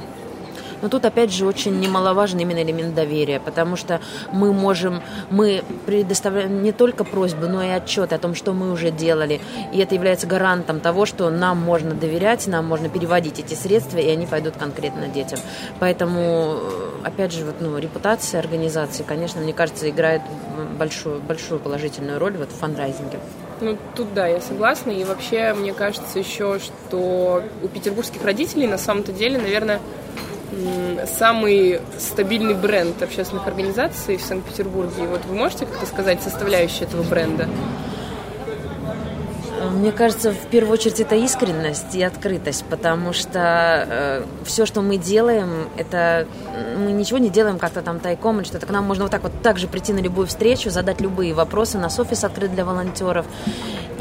Но 0.83 0.89
тут, 0.89 1.05
опять 1.05 1.33
же, 1.33 1.47
очень 1.47 1.79
немаловажен 1.81 2.39
именно 2.41 2.63
элемент 2.63 2.95
доверия, 2.95 3.41
потому 3.41 3.77
что 3.77 4.01
мы 4.33 4.53
можем, 4.53 5.01
мы 5.31 5.63
предоставляем 5.87 6.63
не 6.63 6.73
только 6.73 7.05
просьбы, 7.05 7.49
но 7.49 7.63
и 7.63 7.69
отчеты 7.69 8.17
о 8.17 8.19
том, 8.19 8.35
что 8.35 8.53
мы 8.53 8.73
уже 8.73 8.91
делали. 8.91 9.41
И 9.73 9.79
это 9.79 9.95
является 9.95 10.27
гарантом 10.27 10.81
того, 10.81 11.07
что 11.07 11.31
нам 11.31 11.59
можно 11.59 11.95
доверять, 11.95 12.47
нам 12.49 12.67
можно 12.67 12.89
переводить 12.89 13.39
эти 13.39 13.55
средства, 13.55 13.99
и 13.99 14.09
они 14.09 14.27
пойдут 14.27 14.57
конкретно 14.57 15.07
детям. 15.07 15.39
Поэтому, 15.79 16.59
опять 17.05 17.33
же, 17.33 17.45
вот, 17.45 17.57
ну, 17.61 17.79
репутация 17.79 18.41
организации, 18.41 19.05
конечно, 19.05 19.41
мне 19.41 19.53
кажется, 19.53 19.89
играет 19.89 20.23
большую, 20.79 21.21
большую 21.21 21.61
положительную 21.61 22.19
роль 22.19 22.37
вот, 22.37 22.51
в 22.51 22.59
фандрайзинге. 22.59 23.21
Ну, 23.61 23.79
тут 23.95 24.13
да, 24.13 24.27
я 24.27 24.41
согласна. 24.41 24.91
И 24.91 25.05
вообще, 25.05 25.55
мне 25.55 25.73
кажется 25.73 26.19
еще, 26.19 26.59
что 26.59 27.45
у 27.63 27.69
петербургских 27.69 28.25
родителей 28.25 28.67
на 28.67 28.79
самом-то 28.79 29.13
деле, 29.13 29.39
наверное, 29.39 29.81
самый 31.07 31.81
стабильный 31.99 32.55
бренд 32.55 33.03
общественных 33.03 33.47
организаций 33.47 34.17
в 34.17 34.23
Санкт-Петербурге. 34.23 35.07
Вот 35.07 35.25
вы 35.27 35.35
можете 35.35 35.67
как-то 35.67 35.87
сказать 35.87 36.23
составляющие 36.23 36.83
этого 36.83 37.03
бренда? 37.03 37.49
Мне 39.71 39.93
кажется, 39.93 40.33
в 40.33 40.47
первую 40.49 40.73
очередь 40.75 41.01
это 41.01 41.15
искренность 41.15 41.95
и 41.95 42.03
открытость, 42.03 42.65
потому 42.65 43.13
что 43.13 43.87
э, 43.89 44.25
все, 44.45 44.67
что 44.67 44.83
мы 44.83 44.97
делаем, 44.97 45.69
это 45.77 46.27
мы 46.77 46.93
ничего 46.93 47.19
не 47.19 47.31
делаем 47.31 47.59
как-то 47.59 47.81
там 47.81 48.01
тайком 48.01 48.41
или 48.41 48.45
что-то. 48.45 48.67
К 48.67 48.71
нам 48.71 48.85
можно 48.85 49.05
вот 49.05 49.13
так 49.13 49.23
вот 49.23 49.33
так 49.43 49.59
же 49.59 49.69
прийти 49.69 49.93
на 49.93 50.01
любую 50.01 50.27
встречу, 50.27 50.71
задать 50.71 51.01
любые 51.01 51.33
вопросы. 51.33 51.79
Наш 51.79 51.99
офис 51.99 52.25
открыт 52.25 52.53
для 52.53 52.65
волонтеров. 52.65 53.25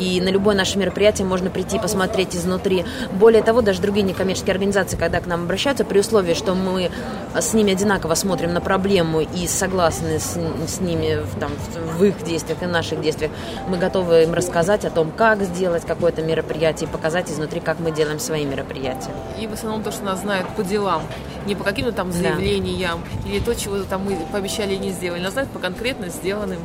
И 0.02 0.20
на 0.20 0.30
любое 0.30 0.56
наше 0.56 0.80
мероприятие 0.80 1.28
можно 1.28 1.52
прийти 1.52 1.78
посмотреть 1.78 2.36
изнутри. 2.36 2.86
Более 3.12 3.44
того, 3.44 3.62
даже 3.62 3.82
другие 3.82 4.04
некоммерческие 4.04 4.54
организации, 4.54 4.98
когда 4.98 5.20
к 5.20 5.28
нам 5.28 5.44
обращаются, 5.44 5.86
при 5.86 6.00
условии, 6.00 6.34
что 6.34 6.56
мы 6.56 6.90
с 7.36 7.54
ними 7.54 7.74
одинаково 7.74 8.16
смотрим 8.16 8.52
на 8.52 8.62
проблему 8.62 9.22
и 9.22 9.46
согласны 9.46 10.20
с, 10.20 10.40
с 10.68 10.82
ними 10.82 11.20
в, 11.24 11.40
там, 11.40 11.52
в 12.00 12.04
их 12.04 12.24
действиях 12.24 12.64
и 12.64 12.66
наших 12.66 13.00
действиях, 13.00 13.32
мы 13.68 13.78
готовы 13.78 14.24
им 14.24 14.34
рассказать 14.34 14.86
о 14.86 14.90
том, 14.90 15.12
как 15.16 15.44
сделать 15.44 15.86
какое-то 15.86 16.24
мероприятие 16.24 16.90
и 16.90 16.92
показать 16.92 17.30
изнутри, 17.30 17.60
как 17.60 17.80
мы 17.80 17.92
делаем 17.92 18.18
свои 18.18 18.44
мероприятия. 18.44 19.12
И 19.40 19.46
в 19.46 19.54
основном 19.54 19.84
то, 19.84 19.92
что 19.92 20.04
нас 20.04 20.22
знают 20.22 20.48
по 20.56 20.64
делам, 20.64 21.04
не 21.46 21.54
по 21.54 21.64
каким-то 21.64 21.92
там 21.92 22.12
заявлениям 22.12 23.04
да. 23.24 23.30
или 23.30 23.40
то, 23.40 23.54
чего 23.54 23.78
там 23.84 24.04
мы 24.06 24.18
пообещали 24.32 24.74
и 24.74 24.78
не 24.80 24.90
сделали, 24.90 25.22
нас 25.22 25.34
знают 25.34 25.52
по 25.52 25.60
конкретно 25.60 26.10
сделанным 26.10 26.60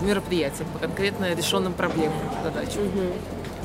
мероприятиям, 0.00 0.68
по 0.72 0.78
конкретно 0.78 1.34
решенным 1.34 1.72
проблемам, 1.72 2.18
задачам. 2.42 2.82
Угу. 2.82 3.12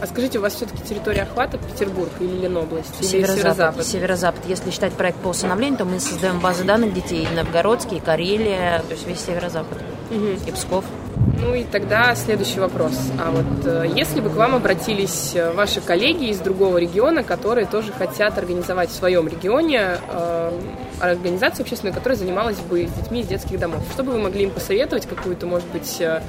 А 0.01 0.07
скажите, 0.07 0.39
у 0.39 0.41
вас 0.41 0.55
все-таки 0.55 0.83
территория 0.83 1.21
охвата 1.21 1.57
Петербург 1.57 2.11
или 2.19 2.41
Ленобласть? 2.41 2.93
Северо-запад. 3.01 3.37
северо-запад? 3.37 3.85
Северо-запад. 3.85 4.43
Если 4.47 4.71
считать 4.71 4.93
проект 4.93 5.19
по 5.19 5.29
усыновлению, 5.29 5.77
то 5.77 5.85
мы 5.85 5.99
создаем 5.99 6.39
базы 6.39 6.65
данных 6.65 6.93
детей 6.93 7.25
и 7.31 7.35
Новгородский, 7.35 7.97
и 7.97 7.99
Карелия, 8.01 8.79
то 8.79 8.91
есть 8.91 9.07
весь 9.07 9.21
северо-запад. 9.21 9.77
Угу. 10.11 10.47
И 10.47 10.51
Псков. 10.51 10.83
Ну 11.39 11.53
и 11.53 11.63
тогда 11.63 12.13
следующий 12.15 12.59
вопрос. 12.59 12.93
А 13.19 13.31
вот 13.31 13.65
э, 13.65 13.85
если 13.95 14.19
бы 14.19 14.29
к 14.29 14.35
вам 14.35 14.55
обратились 14.55 15.31
э, 15.35 15.51
ваши 15.51 15.81
коллеги 15.81 16.25
из 16.25 16.39
другого 16.39 16.77
региона, 16.77 17.23
которые 17.23 17.65
тоже 17.65 17.91
хотят 17.91 18.37
организовать 18.37 18.89
в 18.89 18.93
своем 18.93 19.27
регионе 19.27 19.97
э, 20.09 20.51
организацию 20.99 21.63
общественную, 21.63 21.93
которая 21.93 22.17
занималась 22.17 22.57
бы 22.57 22.83
детьми 22.83 23.21
из 23.21 23.27
детских 23.27 23.59
домов, 23.59 23.81
что 23.91 24.03
бы 24.03 24.13
вы 24.13 24.19
могли 24.19 24.43
им 24.43 24.51
посоветовать, 24.51 25.05
какую-то, 25.05 25.45
может 25.45 25.67
быть, 25.69 25.97
э, 25.99 26.21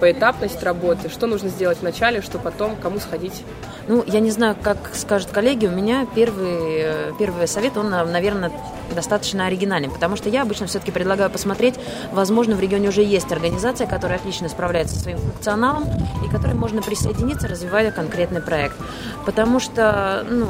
поэтапность 0.00 0.62
работы, 0.62 1.08
что 1.08 1.26
нужно 1.26 1.48
сделать 1.48 1.78
вначале, 1.80 2.20
что 2.20 2.38
потом, 2.38 2.76
кому 2.76 2.98
сходить? 2.98 3.44
Ну, 3.88 4.04
я 4.06 4.20
не 4.20 4.30
знаю, 4.30 4.56
как 4.60 4.90
скажут 4.94 5.30
коллеги, 5.30 5.66
у 5.66 5.70
меня 5.70 6.06
первый, 6.14 6.80
э, 6.82 7.12
первый 7.18 7.48
совет, 7.48 7.76
он, 7.76 7.90
наверное, 7.90 8.52
достаточно 8.94 9.46
оригинальный, 9.46 9.88
потому 9.88 10.16
что 10.16 10.28
я 10.28 10.42
обычно 10.42 10.66
все-таки 10.66 10.92
предлагаю 10.92 11.30
посмотреть, 11.30 11.74
возможно, 12.12 12.54
в 12.56 12.60
регионе 12.60 12.88
уже 12.88 13.02
есть 13.02 13.30
организация, 13.32 13.86
которая 13.86 14.18
отлично 14.18 14.48
справляется 14.48 14.96
со 14.96 15.02
своим 15.02 15.18
функционалом 15.18 15.84
и 16.24 16.28
которой 16.30 16.54
можно 16.54 16.82
присоединиться, 16.82 17.48
развивая 17.48 17.90
конкретный 17.90 18.40
проект. 18.40 18.76
Потому 19.24 19.60
что, 19.60 20.26
ну, 20.28 20.48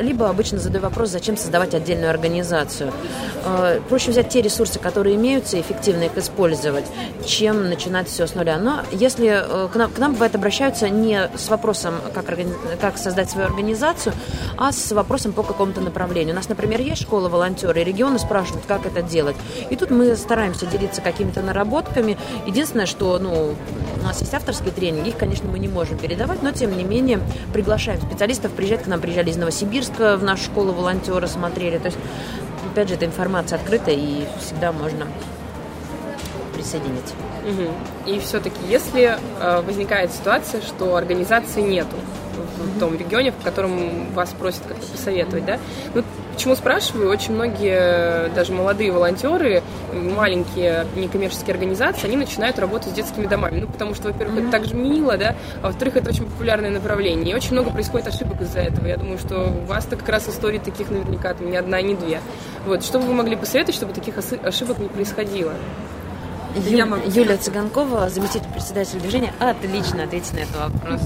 либо 0.00 0.28
обычно 0.28 0.58
задаю 0.58 0.82
вопрос, 0.82 1.10
зачем 1.10 1.36
создавать 1.36 1.74
отдельную 1.74 2.10
организацию. 2.10 2.81
Э, 3.44 3.80
проще 3.88 4.10
взять 4.10 4.28
те 4.28 4.40
ресурсы, 4.40 4.78
которые 4.78 5.16
имеются, 5.16 5.60
эффективно 5.60 6.04
их 6.04 6.16
использовать, 6.16 6.84
чем 7.26 7.68
начинать 7.68 8.08
все 8.08 8.26
с 8.26 8.34
нуля. 8.34 8.58
Но 8.58 8.80
если 8.92 9.28
э, 9.28 9.68
к 9.68 9.76
нам, 9.76 9.90
к 9.90 9.98
нам 9.98 10.12
бывает 10.12 10.34
обращаются 10.34 10.88
не 10.88 11.28
с 11.36 11.48
вопросом, 11.48 11.94
как, 12.14 12.28
органи... 12.28 12.52
как 12.80 12.98
создать 12.98 13.30
свою 13.30 13.46
организацию, 13.46 14.14
а 14.56 14.72
с 14.72 14.92
вопросом 14.92 15.32
по 15.32 15.42
какому-то 15.42 15.80
направлению. 15.80 16.34
У 16.34 16.36
нас, 16.36 16.48
например, 16.48 16.80
есть 16.80 17.02
школа 17.02 17.28
волонтеры, 17.28 17.80
и 17.80 17.84
регионы 17.84 18.18
спрашивают, 18.18 18.64
как 18.66 18.86
это 18.86 19.02
делать. 19.02 19.36
И 19.70 19.76
тут 19.76 19.90
мы 19.90 20.16
стараемся 20.16 20.66
делиться 20.66 21.00
какими-то 21.00 21.42
наработками. 21.42 22.16
Единственное, 22.46 22.86
что 22.86 23.18
ну, 23.18 23.54
у 24.00 24.04
нас 24.04 24.20
есть 24.20 24.34
авторские 24.34 24.72
тренинги, 24.72 25.10
их, 25.10 25.16
конечно, 25.16 25.48
мы 25.48 25.58
не 25.58 25.68
можем 25.68 25.98
передавать, 25.98 26.42
но, 26.42 26.52
тем 26.52 26.76
не 26.76 26.84
менее, 26.84 27.20
приглашаем 27.52 28.00
специалистов 28.00 28.52
приезжать 28.52 28.82
к 28.82 28.86
нам, 28.86 29.00
приезжали 29.00 29.30
из 29.30 29.36
Новосибирска 29.36 30.16
в 30.16 30.24
нашу 30.24 30.44
школу 30.44 30.72
волонтеры, 30.72 31.26
смотрели. 31.28 31.78
То 31.78 31.86
есть, 31.86 31.98
опять 32.72 32.88
же, 32.88 32.94
эта 32.94 33.04
информация 33.06 33.58
открыта, 33.58 33.90
и 33.90 34.26
всегда 34.40 34.72
можно 34.72 35.06
присоединиться. 36.54 37.14
Угу. 37.46 38.10
И 38.10 38.18
все-таки, 38.20 38.56
если 38.68 39.18
э, 39.40 39.60
возникает 39.62 40.12
ситуация, 40.12 40.62
что 40.62 40.96
организации 40.96 41.60
нету 41.60 41.96
в 42.56 42.78
том 42.78 42.96
регионе, 42.96 43.32
в 43.32 43.42
котором 43.42 44.12
вас 44.12 44.30
просят 44.30 44.62
как-то 44.66 44.86
посоветовать, 44.86 45.44
да, 45.44 45.58
ну, 45.94 46.02
Почему 46.34 46.56
спрашиваю? 46.56 47.10
Очень 47.10 47.34
многие, 47.34 48.28
даже 48.30 48.52
молодые 48.52 48.90
волонтеры, 48.90 49.62
маленькие 49.92 50.86
некоммерческие 50.96 51.52
организации, 51.52 52.06
они 52.06 52.16
начинают 52.16 52.58
работать 52.58 52.90
с 52.90 52.92
детскими 52.92 53.26
домами. 53.26 53.60
Ну, 53.60 53.66
потому 53.66 53.94
что, 53.94 54.08
во-первых, 54.08 54.36
mm-hmm. 54.38 54.48
это 54.48 54.50
так 54.50 54.64
же 54.64 54.74
мило, 54.74 55.16
да, 55.16 55.36
а 55.62 55.66
во-вторых, 55.66 55.96
это 55.96 56.10
очень 56.10 56.24
популярное 56.24 56.70
направление. 56.70 57.32
И 57.32 57.34
очень 57.34 57.52
много 57.52 57.70
происходит 57.70 58.08
ошибок 58.08 58.40
из-за 58.40 58.60
этого. 58.60 58.86
Я 58.86 58.96
думаю, 58.96 59.18
что 59.18 59.50
у 59.50 59.66
вас-то 59.66 59.96
как 59.96 60.08
раз 60.08 60.28
истории 60.28 60.58
таких 60.58 60.90
наверняка 60.90 61.34
там 61.34 61.50
ни 61.50 61.56
одна, 61.56 61.80
ни 61.82 61.94
две. 61.94 62.20
Вот, 62.66 62.82
что 62.82 62.98
бы 62.98 63.06
вы 63.06 63.14
могли 63.14 63.36
посоветовать, 63.36 63.76
чтобы 63.76 63.92
таких 63.92 64.14
ошибок 64.18 64.78
не 64.78 64.88
происходило? 64.88 65.52
Ю... 66.54 66.76
Я 66.76 66.86
могу... 66.86 67.02
Юлия 67.08 67.36
Цыганкова, 67.36 68.10
заместитель 68.10 68.48
председателя 68.52 69.00
движения, 69.00 69.32
отлично 69.38 70.04
ответить 70.04 70.32
на 70.34 70.38
этот 70.40 70.56
вопрос. 70.56 71.00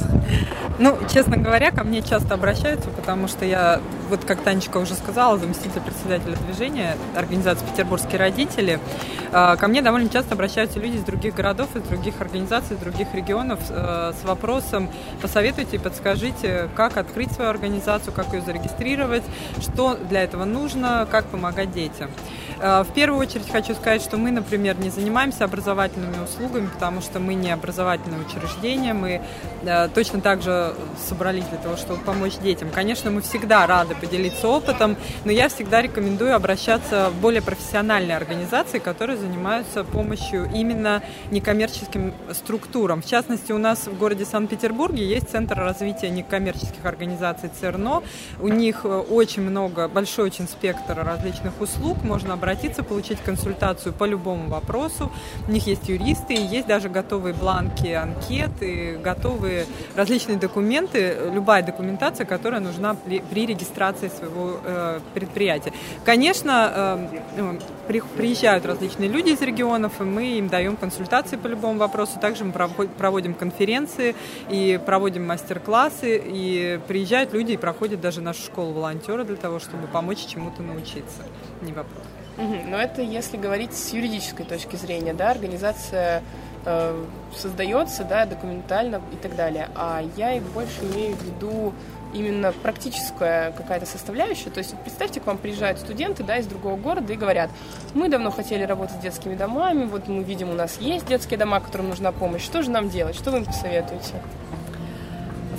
Ну, 0.78 0.99
честно 1.12 1.37
говоря, 1.37 1.71
ко 1.71 1.85
мне 1.85 2.02
часто 2.02 2.35
обращаются, 2.35 2.90
потому 2.90 3.28
что 3.28 3.45
я, 3.45 3.80
вот 4.08 4.25
как 4.25 4.42
Танечка 4.42 4.78
уже 4.78 4.94
сказала, 4.94 5.38
заместитель 5.38 5.80
председателя 5.80 6.36
движения, 6.36 6.96
организации 7.14 7.64
«Петербургские 7.66 8.18
родители», 8.18 8.80
а, 9.32 9.56
ко 9.56 9.68
мне 9.68 9.82
довольно 9.82 10.08
часто 10.08 10.34
обращаются 10.34 10.78
люди 10.78 10.96
из 10.96 11.02
других 11.02 11.34
городов, 11.34 11.75
из 11.75 11.82
других 11.82 12.20
организаций, 12.20 12.76
из 12.76 12.80
других 12.80 13.12
регионов 13.14 13.60
э, 13.68 14.12
с 14.20 14.25
вопросом 14.25 14.88
«посоветуйте 15.20 15.78
подскажите, 15.78 16.68
как 16.75 16.96
открыть 16.96 17.32
свою 17.32 17.50
организацию, 17.50 18.12
как 18.12 18.32
ее 18.32 18.40
зарегистрировать, 18.42 19.25
что 19.60 19.94
для 19.94 20.22
этого 20.22 20.44
нужно, 20.44 21.06
как 21.10 21.26
помогать 21.26 21.72
детям». 21.72 22.10
Э, 22.60 22.82
в 22.82 22.92
первую 22.94 23.20
очередь 23.20 23.50
хочу 23.50 23.75
сказать, 23.75 24.02
что 24.02 24.16
мы, 24.16 24.30
например, 24.30 24.78
не 24.78 24.90
занимаемся 24.90 25.44
образовательными 25.44 26.22
услугами, 26.22 26.68
потому 26.68 27.00
что 27.00 27.18
мы 27.18 27.34
не 27.34 27.50
образовательное 27.50 28.20
учреждение, 28.20 28.94
мы 28.94 29.22
э, 29.62 29.88
точно 29.94 30.20
так 30.20 30.42
же 30.42 30.75
собрались 31.08 31.44
для 31.44 31.58
того, 31.58 31.76
чтобы 31.76 32.00
помочь 32.02 32.38
детям. 32.38 32.70
Конечно, 32.70 33.10
мы 33.10 33.20
всегда 33.20 33.66
рады 33.66 33.94
поделиться 34.00 34.48
опытом, 34.48 34.96
но 35.24 35.32
я 35.32 35.48
всегда 35.48 35.82
рекомендую 35.82 36.34
обращаться 36.34 37.10
в 37.10 37.20
более 37.20 37.42
профессиональные 37.42 38.16
организации, 38.16 38.78
которые 38.78 39.16
занимаются 39.16 39.84
помощью 39.84 40.50
именно 40.54 41.02
некоммерческим 41.30 42.12
структурам. 42.32 43.02
В 43.02 43.06
частности, 43.06 43.52
у 43.52 43.58
нас 43.58 43.86
в 43.86 43.98
городе 43.98 44.24
Санкт-Петербурге 44.24 45.06
есть 45.06 45.30
Центр 45.30 45.58
развития 45.58 46.10
некоммерческих 46.10 46.84
организаций 46.84 47.50
ЦЕРНО. 47.60 48.02
У 48.40 48.48
них 48.48 48.80
э, 48.84 48.88
очень 48.88 49.42
много, 49.42 49.88
большой 49.88 50.26
очень 50.26 50.48
спектр 50.48 50.98
различных 51.02 51.60
услуг, 51.60 52.02
можно 52.02 52.34
обратиться 52.34 52.82
получить 52.82 53.20
консультацию 53.20 53.92
по 53.92 54.04
любому 54.04 54.48
вопросу. 54.48 55.10
У 55.48 55.50
них 55.50 55.66
есть 55.66 55.88
юристы, 55.88 56.34
есть 56.34 56.66
даже 56.66 56.88
готовые 56.88 57.34
бланки 57.34 57.88
анкеты, 57.88 58.98
готовые 59.02 59.66
различные 59.94 60.36
документы, 60.36 61.16
любая 61.32 61.62
документация, 61.62 62.26
которая 62.26 62.60
нужна 62.60 62.94
при, 62.94 63.20
при 63.20 63.46
регистрации 63.87 64.09
своего 64.09 64.59
э, 64.64 65.00
предприятия. 65.14 65.73
Конечно, 66.05 67.09
э, 67.37 67.59
при, 67.88 68.00
приезжают 68.00 68.66
различные 68.66 69.09
люди 69.09 69.31
из 69.31 69.40
регионов, 69.40 70.00
и 70.00 70.05
мы 70.05 70.38
им 70.38 70.49
даем 70.49 70.76
консультации 70.76 71.37
по 71.37 71.47
любому 71.47 71.78
вопросу. 71.78 72.19
Также 72.21 72.45
мы 72.45 72.52
проводим 72.52 73.35
конференции 73.35 74.14
и 74.50 74.81
проводим 74.85 75.26
мастер-классы, 75.26 76.21
и 76.25 76.81
приезжают 76.88 77.33
люди 77.33 77.52
и 77.52 77.57
проходят 77.57 78.00
даже 78.00 78.21
нашу 78.21 78.43
школу 78.43 78.73
волонтера 78.73 79.25
для 79.25 79.37
того, 79.37 79.59
чтобы 79.59 79.87
помочь 79.87 80.26
чему-то 80.26 80.62
научиться. 80.62 81.23
Не 81.62 81.73
вопрос. 81.73 82.05
Но 82.37 82.76
это 82.76 83.00
если 83.00 83.38
говорить 83.38 83.73
с 83.73 83.93
юридической 83.95 84.45
точки 84.45 84.76
зрения, 84.76 85.14
да, 85.14 85.31
организация 85.31 86.23
э, 86.66 87.05
создается, 87.35 88.05
да, 88.05 88.26
документально 88.26 89.00
и 89.12 89.16
так 89.16 89.35
далее. 89.37 89.71
А 89.75 90.02
я 90.16 90.35
и 90.35 90.40
больше 90.40 90.83
имею 90.83 91.16
в 91.16 91.23
виду 91.23 91.73
именно 92.16 92.52
практическая 92.52 93.52
какая-то 93.52 93.87
составляющая. 93.87 94.50
То 94.50 94.58
есть 94.58 94.75
представьте, 94.82 95.20
к 95.20 95.26
вам 95.26 95.38
приезжают 95.38 95.78
студенты 95.78 96.23
да, 96.23 96.38
из 96.38 96.46
другого 96.46 96.76
города 96.76 97.12
и 97.12 97.16
говорят, 97.16 97.50
мы 97.94 98.08
давно 98.08 98.30
хотели 98.30 98.62
работать 98.62 98.96
с 98.96 99.00
детскими 99.00 99.35
домами, 99.35 99.85
вот 99.85 100.08
мы 100.08 100.23
видим, 100.23 100.50
у 100.50 100.54
нас 100.54 100.78
есть 100.80 101.06
детские 101.06 101.38
дома, 101.38 101.61
которым 101.61 101.88
нужна 101.88 102.12
помощь, 102.12 102.42
что 102.42 102.62
же 102.62 102.70
нам 102.70 102.88
делать, 102.88 103.16
что 103.16 103.30
вы 103.30 103.38
им 103.38 103.44
посоветуете? 103.44 104.14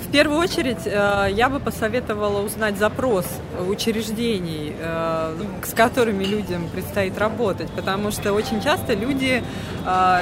В 0.08 0.10
первую 0.10 0.40
очередь 0.40 0.86
э, 0.86 1.28
я 1.32 1.50
бы 1.50 1.60
посоветовала 1.60 2.42
узнать 2.42 2.78
запрос 2.78 3.26
учреждений, 3.68 4.74
э, 4.78 5.34
с 5.62 5.74
которыми 5.74 6.24
людям 6.24 6.66
предстоит 6.70 7.18
работать, 7.18 7.70
потому 7.72 8.10
что 8.10 8.32
очень 8.32 8.62
часто 8.62 8.94
люди 8.94 9.42
э, 9.84 10.20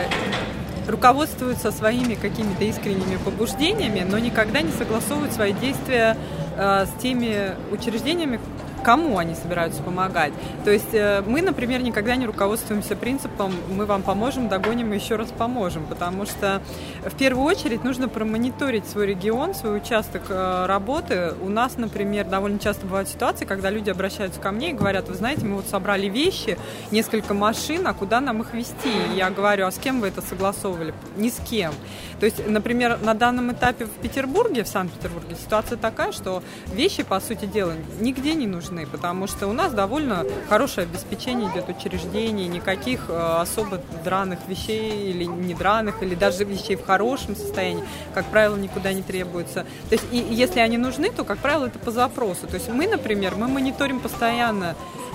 руководствуются 0.89 1.73
своими 1.73 2.15
какими-то 2.15 2.65
искренними 2.65 3.17
побуждениями, 3.25 4.07
но 4.09 4.19
никогда 4.19 4.61
не 4.61 4.73
согласовывают 4.73 5.33
свои 5.33 5.53
действия 5.53 6.17
с 6.57 6.89
теми 7.03 7.53
учреждениями, 7.71 8.41
кому 8.87 9.19
они 9.19 9.35
собираются 9.35 9.83
помогать. 9.83 10.33
То 10.65 10.71
есть 10.71 10.95
э, 10.95 11.21
мы, 11.27 11.43
например, 11.43 11.83
никогда 11.83 12.15
не 12.15 12.25
руководствуемся 12.25 12.95
принципом 12.95 13.53
«мы 13.69 13.85
вам 13.85 14.03
поможем, 14.03 14.49
догоним 14.49 14.93
и 14.93 14.97
еще 14.97 15.17
раз 15.17 15.33
поможем», 15.37 15.85
потому 15.87 16.25
что 16.25 16.63
в 17.05 17.17
первую 17.17 17.45
очередь 17.45 17.83
нужно 17.83 18.09
промониторить 18.09 18.87
свой 18.87 19.09
регион, 19.09 19.57
свой 19.57 19.79
участок 19.79 20.23
э, 20.29 20.67
работы. 20.67 21.35
У 21.43 21.49
нас, 21.49 21.79
например, 21.79 22.27
довольно 22.27 22.61
часто 22.61 22.87
бывают 22.87 23.09
ситуации, 23.09 23.45
когда 23.45 23.71
люди 23.71 23.91
обращаются 23.91 24.41
ко 24.41 24.53
мне 24.53 24.71
и 24.71 24.73
говорят, 24.73 25.09
вы 25.09 25.17
знаете, 25.17 25.45
мы 25.45 25.57
вот 25.57 25.67
собрали 25.67 26.07
вещи, 26.07 26.57
несколько 26.93 27.35
машин, 27.35 27.89
а 27.89 27.93
куда 27.93 28.21
нам 28.21 28.43
их 28.43 28.55
везти? 28.55 28.93
И 29.13 29.17
я 29.17 29.31
говорю, 29.31 29.67
а 29.67 29.73
с 29.73 29.79
кем 29.79 30.01
вы 30.01 30.07
это 30.07 30.23
согласовывали? 30.23 30.95
Ни 31.17 31.31
с 31.31 31.41
кем. 31.51 31.73
То 32.21 32.27
есть, 32.27 32.47
например, 32.47 32.99
на 33.03 33.15
данном 33.15 33.53
этапе 33.53 33.87
в 33.87 33.91
Петербурге, 34.01 34.63
в 34.63 34.69
Санкт-Петербурге, 34.69 35.35
ситуация 35.35 35.77
такая, 35.77 36.13
что 36.13 36.43
вещи, 36.73 37.03
по 37.03 37.19
сути 37.19 37.47
дела, 37.47 37.75
нигде 38.01 38.35
не 38.35 38.47
нужны, 38.47 38.76
потому 38.85 39.27
что 39.27 39.47
у 39.47 39.53
нас 39.53 39.73
довольно 39.73 40.25
хорошее 40.49 40.87
обеспечение 40.87 41.51
идет 41.51 41.69
учреждений, 41.69 42.49
никаких 42.49 43.07
э, 43.09 43.39
особо 43.41 43.81
драных 44.05 44.41
вещей 44.49 45.11
или 45.11 45.25
не 45.25 45.55
драных, 45.55 46.03
или 46.03 46.15
даже 46.15 46.45
вещей 46.45 46.77
в 46.77 46.85
хорошем 46.85 47.37
состоянии, 47.37 47.85
как 48.13 48.27
правило, 48.27 48.57
никуда 48.57 48.93
не 48.93 49.03
требуется. 49.03 49.65
То 49.89 49.95
есть, 49.95 50.05
и 50.13 50.19
если 50.19 50.61
они 50.61 50.77
нужны, 50.77 51.11
то, 51.11 51.25
как 51.25 51.39
правило, 51.39 51.67
это 51.67 51.79
по 51.79 51.91
запросу. 51.91 52.47
То 52.47 52.55
есть 52.55 52.69
мы, 52.69 52.87
например, 52.87 53.37
мы 53.37 53.49
мониторим 53.49 54.01
постоянно 54.01 54.75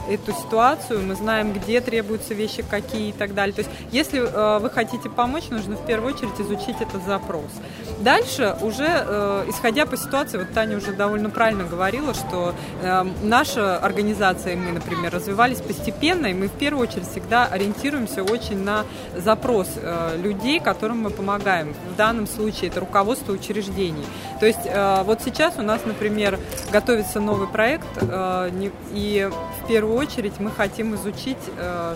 эту 0.09 0.33
ситуацию, 0.33 1.01
мы 1.01 1.15
знаем, 1.15 1.53
где 1.53 1.81
требуются 1.81 2.33
вещи, 2.33 2.63
какие 2.67 3.09
и 3.09 3.11
так 3.11 3.33
далее. 3.33 3.53
То 3.53 3.61
есть, 3.61 3.71
если 3.91 4.19
э, 4.19 4.59
вы 4.59 4.69
хотите 4.69 5.09
помочь, 5.09 5.49
нужно 5.49 5.75
в 5.75 5.85
первую 5.85 6.13
очередь 6.13 6.39
изучить 6.39 6.81
этот 6.81 7.03
запрос. 7.05 7.51
Дальше 7.99 8.55
уже, 8.61 8.87
э, 8.87 9.45
исходя 9.49 9.85
по 9.85 9.97
ситуации, 9.97 10.37
вот 10.37 10.51
Таня 10.53 10.77
уже 10.77 10.93
довольно 10.93 11.29
правильно 11.29 11.63
говорила, 11.63 12.13
что 12.13 12.53
э, 12.81 13.03
наша 13.51 13.77
организация, 13.77 14.55
мы, 14.55 14.71
например, 14.71 15.13
развивались 15.13 15.59
постепенно, 15.59 16.27
и 16.27 16.33
мы 16.33 16.47
в 16.47 16.53
первую 16.53 16.87
очередь 16.87 17.09
всегда 17.09 17.45
ориентируемся 17.47 18.23
очень 18.23 18.63
на 18.63 18.85
запрос 19.17 19.67
э, 19.75 20.17
людей, 20.17 20.61
которым 20.61 21.01
мы 21.01 21.09
помогаем. 21.09 21.73
В 21.93 21.97
данном 21.97 22.27
случае 22.27 22.69
это 22.69 22.79
руководство 22.79 23.33
учреждений. 23.33 24.05
То 24.39 24.45
есть 24.45 24.65
э, 24.65 25.03
вот 25.03 25.21
сейчас 25.21 25.55
у 25.57 25.63
нас, 25.63 25.81
например, 25.85 26.39
готовится 26.71 27.19
новый 27.19 27.47
проект, 27.47 27.87
э, 27.99 28.69
и 28.93 29.29
в 29.61 29.67
первую 29.67 29.97
очередь 29.97 30.39
мы 30.39 30.49
хотим 30.49 30.95
изучить, 30.95 31.37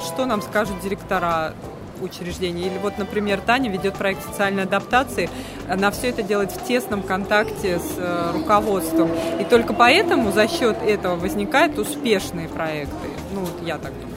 что 0.05 0.25
нам 0.25 0.41
скажут 0.41 0.79
директора 0.81 1.53
учреждений. 2.01 2.67
Или 2.67 2.77
вот, 2.77 2.97
например, 2.97 3.41
Таня 3.41 3.69
ведет 3.69 3.95
проект 3.95 4.23
социальной 4.23 4.63
адаптации. 4.63 5.29
Она 5.69 5.91
все 5.91 6.09
это 6.09 6.23
делает 6.23 6.51
в 6.51 6.65
тесном 6.65 7.03
контакте 7.03 7.79
с 7.79 7.95
э, 7.97 8.31
руководством. 8.33 9.09
И 9.39 9.43
только 9.43 9.73
поэтому 9.73 10.31
за 10.31 10.47
счет 10.47 10.77
этого 10.81 11.15
возникают 11.15 11.77
успешные 11.77 12.47
проекты. 12.47 13.07
Ну, 13.33 13.41
вот 13.41 13.65
я 13.65 13.77
так 13.77 13.93
думаю. 13.93 14.15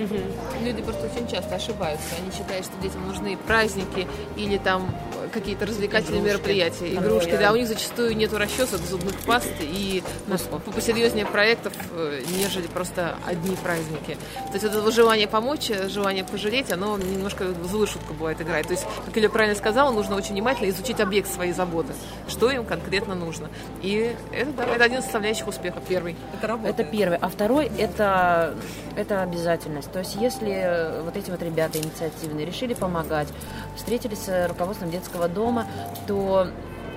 Угу. 0.00 0.64
Люди 0.64 0.82
просто 0.82 1.06
очень 1.06 1.28
часто 1.28 1.56
ошибаются. 1.56 2.06
Они 2.20 2.32
считают, 2.32 2.64
что 2.64 2.74
детям 2.82 3.06
нужны 3.06 3.36
праздники 3.46 4.06
или 4.36 4.56
там 4.56 4.90
какие-то 5.30 5.66
развлекательные 5.66 6.20
игрушки. 6.20 6.36
мероприятия, 6.36 6.94
игрушки. 6.94 7.36
Да, 7.36 7.52
у 7.52 7.56
них 7.56 7.68
зачастую 7.68 8.16
нет 8.16 8.32
расчесок, 8.32 8.80
зубных 8.80 9.14
паст 9.20 9.52
и 9.60 10.02
ну, 10.26 10.36
посерьезнее 10.72 11.26
проектов, 11.26 11.72
э, 11.92 12.22
нежели 12.36 12.66
просто 12.66 13.16
одни 13.26 13.56
праздники. 13.56 14.16
То 14.48 14.52
есть 14.54 14.64
это 14.64 14.90
желание 14.90 15.26
помочь, 15.28 15.70
желание 15.88 16.24
пожалеть, 16.24 16.72
оно 16.72 16.98
немножко 16.98 17.52
злую 17.68 17.86
шутку 17.86 18.14
бывает 18.14 18.40
играет. 18.40 18.66
То 18.66 18.72
есть, 18.72 18.86
как 19.06 19.16
Илья 19.16 19.28
правильно 19.28 19.56
сказала, 19.56 19.92
нужно 19.92 20.16
очень 20.16 20.32
внимательно 20.32 20.68
изучить 20.70 21.00
объект 21.00 21.32
своей 21.32 21.52
заботы, 21.52 21.92
что 22.28 22.50
им 22.50 22.64
конкретно 22.64 23.14
нужно. 23.14 23.48
И 23.82 24.14
это, 24.32 24.52
да, 24.52 24.64
это 24.64 24.84
один 24.84 24.98
из 24.98 25.04
составляющих 25.04 25.48
успеха, 25.48 25.80
первый. 25.86 26.16
Это 26.36 26.46
работает. 26.46 26.78
Это 26.78 26.90
первый. 26.90 27.18
А 27.20 27.28
второй 27.28 27.70
это, 27.78 28.54
это 28.96 29.22
обязательность. 29.22 29.90
То 29.92 30.00
есть 30.00 30.16
если 30.16 31.02
вот 31.02 31.16
эти 31.16 31.30
вот 31.30 31.42
ребята 31.42 31.78
инициативные 31.78 32.46
решили 32.46 32.74
помогать, 32.74 33.28
встретились 33.76 34.18
с 34.18 34.48
руководством 34.48 34.90
детского 34.90 35.19
детского 35.20 35.28
дома, 35.28 35.66
то 36.06 36.48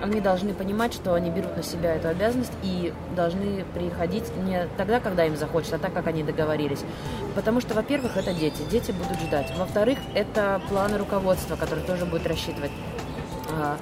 они 0.01 0.19
должны 0.19 0.53
понимать, 0.53 0.93
что 0.93 1.13
они 1.13 1.29
берут 1.29 1.55
на 1.55 1.63
себя 1.63 1.95
эту 1.95 2.09
обязанность 2.09 2.51
и 2.61 2.93
должны 3.15 3.63
приходить 3.73 4.25
не 4.43 4.67
тогда, 4.77 4.99
когда 4.99 5.25
им 5.25 5.37
захочется, 5.37 5.77
а 5.77 5.79
так, 5.79 5.93
как 5.93 6.07
они 6.07 6.23
договорились. 6.23 6.83
Потому 7.35 7.61
что, 7.61 7.73
во-первых, 7.73 8.17
это 8.17 8.33
дети. 8.33 8.61
Дети 8.69 8.91
будут 8.91 9.19
ждать. 9.21 9.53
Во-вторых, 9.57 9.97
это 10.13 10.61
планы 10.69 10.97
руководства, 10.97 11.55
которые 11.55 11.85
тоже 11.85 12.05
будут 12.05 12.27
рассчитывать 12.27 12.71
э, 13.49 13.75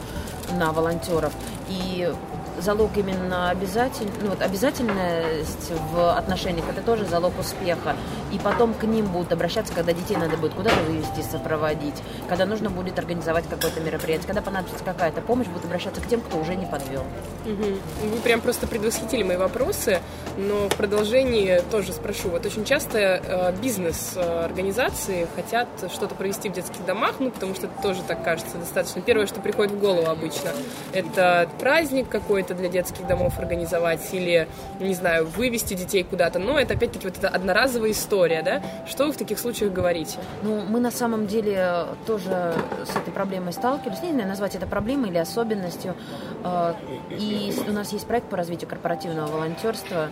на 0.60 0.72
волонтеров. 0.72 1.34
И 1.70 2.14
залог 2.60 2.92
именно 2.96 3.50
обязатель, 3.50 4.08
ну, 4.22 4.30
вот 4.30 4.42
обязательность 4.42 5.72
в 5.92 6.18
отношениях, 6.18 6.66
это 6.70 6.82
тоже 6.82 7.06
залог 7.06 7.38
успеха. 7.40 7.96
И 8.32 8.40
потом 8.40 8.74
к 8.74 8.84
ним 8.84 9.08
будут 9.08 9.32
обращаться, 9.32 9.74
когда 9.74 9.94
детей 9.94 10.16
надо 10.16 10.38
будет 10.38 10.54
куда-то 10.54 10.80
вывести, 10.84 11.22
сопроводить, 11.30 11.96
когда 12.30 12.46
нужно 12.46 12.70
будет 12.70 12.98
организовать 12.98 13.46
какое-то 13.50 13.80
мероприятие, 13.82 14.28
когда 14.28 14.42
понадобится 14.42 14.84
какая-то 14.84 15.22
помощь, 15.22 15.48
будут 15.48 15.66
обращаться 15.66 16.02
к 16.02 16.08
тем, 16.08 16.22
кто 16.22 16.38
уже 16.38 16.56
не 16.56 16.66
подвел. 16.66 17.04
Угу. 17.46 18.10
Вы 18.16 18.18
прям 18.24 18.42
просто 18.42 18.68
предвосхитили 18.68 19.24
мои 19.24 19.38
вопросы, 19.38 20.00
но 20.38 20.70
в 20.70 20.76
продолжении 20.76 21.62
тоже 21.72 21.94
спрошу. 21.94 22.30
Вот 22.30 22.46
очень 22.46 22.66
часто 22.66 23.00
э, 23.00 23.56
бизнес-организации 23.62 25.28
хотят 25.36 25.68
что-то 25.94 26.16
провести 26.16 26.50
в 26.50 26.54
детских 26.54 26.86
домах, 26.86 27.16
ну, 27.20 27.32
потому 27.32 27.56
что 27.56 27.68
это 27.68 27.82
тоже 27.82 28.02
так 28.08 28.24
кажется 28.24 28.58
достаточно. 28.58 29.02
Первое, 29.02 29.28
что 29.28 29.42
приходит 29.42 29.74
в 29.74 29.80
голову 29.80 30.10
обычно, 30.10 30.52
это 30.94 31.50
праздник 31.60 32.10
какой-то, 32.10 32.41
это 32.42 32.54
для 32.54 32.70
детских 32.70 33.08
домов 33.08 33.40
организовать 33.40 34.14
или, 34.14 34.48
не 34.80 34.94
знаю, 34.94 35.28
вывести 35.28 35.74
детей 35.74 36.04
куда-то. 36.04 36.40
Но 36.40 36.60
это 36.60 36.74
опять-таки 36.74 37.08
вот 37.08 37.18
эта 37.18 37.30
одноразовая 37.30 37.92
история, 37.92 38.42
да? 38.42 38.62
Что 38.88 39.06
вы 39.06 39.14
в 39.14 39.18
таких 39.18 39.40
случаях 39.40 39.72
говорите? 39.72 40.18
Ну, 40.42 40.64
мы 40.64 40.80
на 40.80 40.92
самом 40.92 41.28
деле 41.28 41.86
тоже 42.06 42.54
с 42.86 42.96
этой 42.96 43.12
проблемой 43.12 43.54
сталкивались. 43.54 44.02
Не 44.02 44.12
знаю, 44.12 44.28
назвать 44.28 44.56
это 44.56 44.68
проблемой 44.68 45.10
или 45.10 45.18
особенностью. 45.18 45.96
Э, 46.44 46.74
и 47.10 47.54
у 47.68 47.72
нас 47.72 47.94
есть 47.94 48.08
проект 48.08 48.28
по 48.28 48.38
развитию 48.38 48.70
корпоративного 48.70 49.28
волонтерства. 49.28 50.10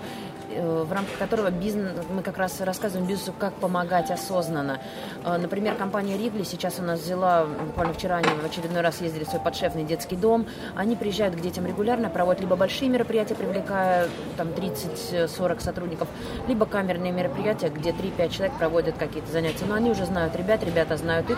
Э, 0.51 0.83
в 0.83 0.91
рамках 0.91 1.17
которого 1.17 1.51
бизнес, 1.51 1.91
мы 2.09 2.23
как 2.23 2.37
раз 2.37 2.59
рассказываем 2.61 3.07
бизнесу, 3.07 3.33
как 3.37 3.53
помогать 3.53 4.09
осознанно. 4.09 4.79
Э, 5.23 5.37
например, 5.37 5.75
компания 5.75 6.17
Ригли 6.17 6.43
сейчас 6.43 6.79
у 6.79 6.81
нас 6.81 7.01
взяла, 7.01 7.45
буквально 7.45 7.93
вчера 7.93 8.17
они 8.17 8.29
в 8.29 8.45
очередной 8.45 8.81
раз 8.81 8.99
ездили 9.01 9.25
в 9.25 9.27
свой 9.27 9.41
подшефный 9.41 9.83
детский 9.83 10.15
дом. 10.15 10.47
Они 10.75 10.95
приезжают 10.95 11.35
к 11.35 11.39
детям 11.39 11.67
регулярно, 11.67 12.09
проводят 12.09 12.41
либо 12.41 12.55
большие 12.55 12.89
мероприятия, 12.89 13.35
привлекая 13.35 14.07
там 14.37 14.47
30-40 14.47 15.59
сотрудников, 15.61 16.07
либо 16.47 16.65
камерные 16.65 17.11
мероприятия, 17.11 17.69
где 17.69 17.91
3-5 17.91 18.29
человек 18.29 18.57
проводят 18.57 18.97
какие-то 18.97 19.31
занятия. 19.31 19.65
Но 19.67 19.75
они 19.75 19.91
уже 19.91 20.05
знают 20.05 20.35
ребят, 20.35 20.63
ребята 20.63 20.97
знают 20.97 21.29
их. 21.29 21.37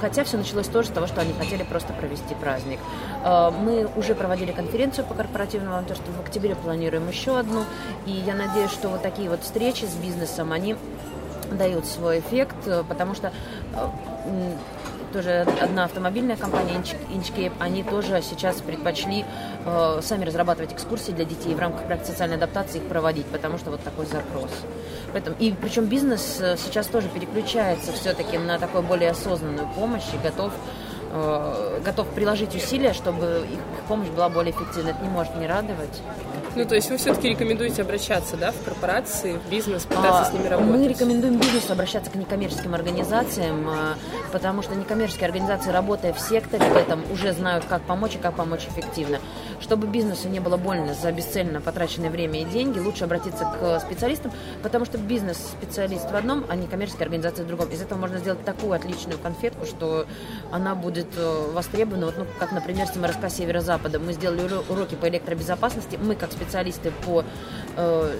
Хотя 0.00 0.24
все 0.24 0.36
началось 0.36 0.66
тоже 0.66 0.88
с 0.88 0.92
того, 0.92 1.06
что 1.06 1.20
они 1.20 1.32
хотели 1.34 1.62
просто 1.62 1.92
провести 1.92 2.34
праздник. 2.34 2.78
Э, 3.24 3.50
мы 3.50 3.88
уже 3.96 4.14
проводили 4.14 4.52
конференцию 4.52 5.06
по 5.06 5.14
корпоративному 5.14 5.72
волонтерству. 5.72 6.12
В 6.12 6.20
октябре 6.20 6.54
планируем 6.54 7.08
еще 7.08 7.38
одну. 7.38 7.64
И 8.06 8.10
я 8.10 8.34
надеюсь, 8.34 8.49
что 8.68 8.88
вот 8.88 9.02
такие 9.02 9.30
вот 9.30 9.42
встречи 9.42 9.84
с 9.84 9.94
бизнесом, 9.94 10.52
они 10.52 10.76
дают 11.50 11.86
свой 11.86 12.20
эффект, 12.20 12.56
э, 12.66 12.84
потому 12.88 13.14
что 13.14 13.32
э, 13.74 14.56
тоже 15.12 15.46
одна 15.60 15.84
автомобильная 15.84 16.36
компания 16.36 16.82
Inchcape, 17.10 17.52
они 17.58 17.82
тоже 17.82 18.22
сейчас 18.22 18.56
предпочли 18.60 19.24
э, 19.64 20.00
сами 20.02 20.24
разрабатывать 20.24 20.72
экскурсии 20.72 21.12
для 21.12 21.24
детей 21.24 21.54
в 21.54 21.58
рамках 21.58 21.84
проекта 21.84 22.08
социальной 22.08 22.36
адаптации 22.36 22.78
их 22.78 22.84
проводить, 22.84 23.26
потому 23.26 23.58
что 23.58 23.70
вот 23.70 23.82
такой 23.82 24.06
запрос. 24.06 24.50
Поэтому, 25.12 25.36
и 25.38 25.52
причем 25.52 25.86
бизнес 25.86 26.40
сейчас 26.58 26.86
тоже 26.86 27.08
переключается 27.08 27.92
все-таки 27.92 28.38
на 28.38 28.58
такую 28.58 28.82
более 28.82 29.10
осознанную 29.10 29.68
помощь 29.74 30.04
и 30.14 30.18
готов 30.18 30.52
э, 31.12 31.80
готов 31.84 32.08
приложить 32.08 32.54
усилия, 32.54 32.92
чтобы 32.92 33.46
их 33.50 33.84
помощь 33.88 34.08
была 34.08 34.28
более 34.28 34.52
эффективной. 34.52 34.92
Это 34.92 35.02
не 35.02 35.08
может 35.08 35.34
не 35.36 35.46
радовать. 35.46 36.00
Ну, 36.56 36.64
то 36.64 36.74
есть 36.74 36.90
вы 36.90 36.96
все-таки 36.96 37.28
рекомендуете 37.28 37.82
обращаться, 37.82 38.36
да, 38.36 38.50
в 38.50 38.64
корпорации, 38.64 39.38
в 39.38 39.50
бизнес, 39.50 39.84
пытаться 39.84 40.22
а, 40.22 40.24
с 40.24 40.32
ними 40.32 40.48
работать? 40.48 40.74
Мы 40.74 40.88
рекомендуем 40.88 41.38
бизнесу 41.38 41.72
обращаться 41.72 42.10
к 42.10 42.16
некоммерческим 42.16 42.74
организациям, 42.74 43.68
а, 43.68 43.94
потому 44.32 44.62
что 44.62 44.74
некоммерческие 44.74 45.26
организации, 45.26 45.70
работая 45.70 46.12
в 46.12 46.18
секторе 46.18 46.64
в 46.64 46.76
этом, 46.76 47.04
уже 47.12 47.32
знают, 47.32 47.66
как 47.66 47.82
помочь 47.82 48.16
и 48.16 48.18
как 48.18 48.34
помочь 48.34 48.66
эффективно. 48.66 49.20
Чтобы 49.60 49.86
бизнесу 49.86 50.28
не 50.28 50.40
было 50.40 50.56
больно 50.56 50.94
за 50.94 51.12
бесцельно 51.12 51.60
потраченное 51.60 52.10
время 52.10 52.42
и 52.42 52.44
деньги, 52.44 52.80
лучше 52.80 53.04
обратиться 53.04 53.44
к 53.44 53.78
специалистам, 53.80 54.32
потому 54.64 54.86
что 54.86 54.98
бизнес-специалист 54.98 56.10
в 56.10 56.16
одном, 56.16 56.44
а 56.48 56.56
некоммерческая 56.56 57.04
организация 57.04 57.44
в 57.44 57.48
другом. 57.48 57.68
Из 57.68 57.80
этого 57.80 57.98
можно 57.98 58.18
сделать 58.18 58.44
такую 58.44 58.72
отличную 58.72 59.20
конфетку, 59.20 59.66
что 59.66 60.06
она 60.50 60.74
будет 60.74 61.06
э, 61.16 61.50
востребована. 61.52 62.06
Вот, 62.06 62.16
ну, 62.18 62.26
как, 62.40 62.50
например, 62.50 62.88
СМРСК 62.88 63.30
Северо-Запада. 63.30 64.00
Мы 64.00 64.14
сделали 64.14 64.50
уроки 64.68 64.96
по 64.96 65.08
электробезопасности. 65.08 65.98
Мы, 66.02 66.16
как 66.16 66.32
специалисты 66.40 66.92
по 67.04 67.24
э, 67.76 68.16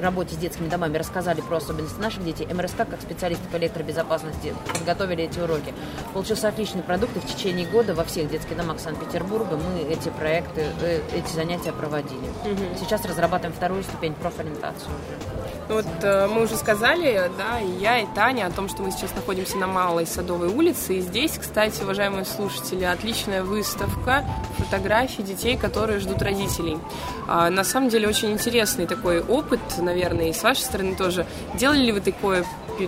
работе 0.00 0.34
с 0.34 0.38
детскими 0.38 0.68
домами 0.68 0.96
рассказали 0.98 1.40
про 1.40 1.56
особенности 1.56 2.00
наших 2.00 2.24
детей. 2.24 2.46
МРСК, 2.52 2.78
как 2.78 3.00
специалисты 3.00 3.48
по 3.48 3.56
электробезопасности, 3.56 4.54
подготовили 4.72 5.24
эти 5.24 5.38
уроки. 5.38 5.74
Получился 6.12 6.48
отличный 6.48 6.82
продукт, 6.82 7.16
и 7.16 7.20
в 7.20 7.26
течение 7.26 7.66
года 7.66 7.94
во 7.94 8.04
всех 8.04 8.30
детских 8.30 8.56
домах 8.56 8.80
Санкт-Петербурга 8.80 9.56
мы 9.56 9.80
эти 9.82 10.08
проекты, 10.08 10.66
э, 10.80 11.00
эти 11.14 11.32
занятия 11.32 11.72
проводили. 11.72 12.28
Угу. 12.44 12.78
Сейчас 12.80 13.04
разрабатываем 13.04 13.54
вторую 13.54 13.82
ступень 13.82 14.14
профориентацию 14.14 14.90
уже. 14.90 15.44
Вот 15.68 15.86
э, 16.02 16.28
мы 16.28 16.42
уже 16.42 16.56
сказали, 16.56 17.30
да, 17.38 17.58
и 17.60 17.70
я, 17.80 17.98
и 17.98 18.06
Таня, 18.14 18.46
о 18.46 18.50
том, 18.50 18.68
что 18.68 18.82
мы 18.82 18.90
сейчас 18.90 19.14
находимся 19.14 19.56
на 19.56 19.66
Малой 19.66 20.06
Садовой 20.06 20.48
улице. 20.48 20.96
И 20.96 21.00
здесь, 21.00 21.38
кстати, 21.38 21.82
уважаемые 21.82 22.26
слушатели, 22.26 22.84
отличная 22.84 23.42
выставка 23.42 24.24
фотографий 24.58 25.22
детей, 25.22 25.56
которые 25.56 26.00
ждут 26.00 26.20
родителей. 26.20 26.78
А, 27.26 27.48
на 27.48 27.64
самом 27.64 27.88
деле 27.88 28.08
очень 28.08 28.32
интересный 28.32 28.86
такой 28.86 29.22
опыт, 29.22 29.60
наверное, 29.78 30.28
и 30.28 30.32
с 30.32 30.42
вашей 30.42 30.62
стороны 30.62 30.94
тоже. 30.94 31.26
Делали 31.54 31.84
ли 31.86 31.92
вы 31.92 32.00
такое 32.00 32.44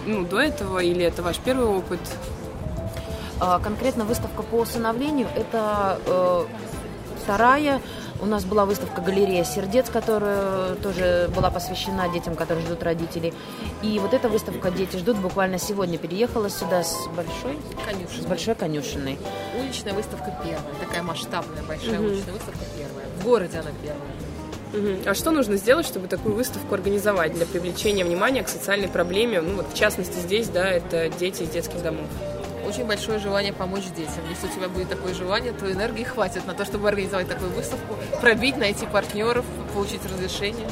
ну, 0.07 0.25
до 0.25 0.41
этого, 0.41 0.79
или 0.81 1.05
это 1.05 1.23
ваш 1.23 1.39
первый 1.39 1.67
опыт? 1.67 2.01
А, 3.39 3.59
конкретно 3.59 4.05
выставка 4.05 4.43
по 4.43 4.57
усыновлению– 4.57 5.29
это 5.37 6.01
э, 6.07 6.45
вторая 7.23 7.81
у 8.21 8.27
нас 8.27 8.45
была 8.45 8.65
выставка 8.65 9.03
«Галерея 9.03 9.45
сердец», 9.45 9.91
которая 9.91 10.75
тоже 10.77 11.31
была 11.35 11.51
посвящена 11.51 12.09
детям, 12.09 12.35
которые 12.35 12.65
ждут 12.65 12.83
родителей. 12.83 13.35
И 13.83 13.99
вот 13.99 14.15
эта 14.15 14.29
выставка 14.29 14.71
«Дети 14.71 14.97
ждут» 14.97 15.19
буквально 15.19 15.59
сегодня 15.59 15.99
переехала 15.99 16.49
сюда 16.49 16.83
с 16.83 16.95
большой 17.09 17.59
конюшиной. 17.85 18.23
С 18.23 18.27
большой 18.27 18.55
конюшиной. 18.55 19.19
Уличная 19.59 19.93
выставка 19.93 20.35
первая, 20.43 20.75
такая 20.81 21.03
масштабная 21.03 21.63
большая 21.63 22.01
угу. 22.01 22.09
уличная 22.09 22.33
выставка 22.33 22.65
первая. 22.77 23.07
В 23.21 23.25
городе 23.25 23.59
она 23.59 23.71
первая. 23.83 24.16
А 25.05 25.15
что 25.15 25.31
нужно 25.31 25.57
сделать, 25.57 25.87
чтобы 25.87 26.09
такую 26.09 26.35
выставку 26.35 26.75
организовать 26.75 27.35
для 27.35 27.47
привлечения 27.47 28.05
внимания 28.05 28.43
к 28.43 28.49
социальной 28.49 28.89
проблеме? 28.89 29.41
Ну 29.41 29.57
вот 29.57 29.73
в 29.73 29.75
частности 29.75 30.19
здесь, 30.19 30.49
да, 30.49 30.69
это 30.69 31.09
дети 31.09 31.43
из 31.43 31.51
детских 31.51 31.83
домов 31.83 32.07
очень 32.67 32.85
большое 32.85 33.19
желание 33.19 33.53
помочь 33.53 33.85
детям. 33.97 34.25
Если 34.29 34.49
у 34.49 34.51
тебя 34.51 34.69
будет 34.69 34.89
такое 34.89 35.15
желание, 35.15 35.53
то 35.53 35.71
энергии 35.71 36.03
хватит 36.03 36.47
на 36.47 36.55
то, 36.55 36.65
чтобы 36.65 36.89
организовать 36.89 37.29
такую 37.29 37.51
выставку, 37.51 37.97
пробить, 38.21 38.57
найти 38.57 38.87
партнеров, 38.87 39.45
получить 39.73 40.05
разрешение. 40.05 40.69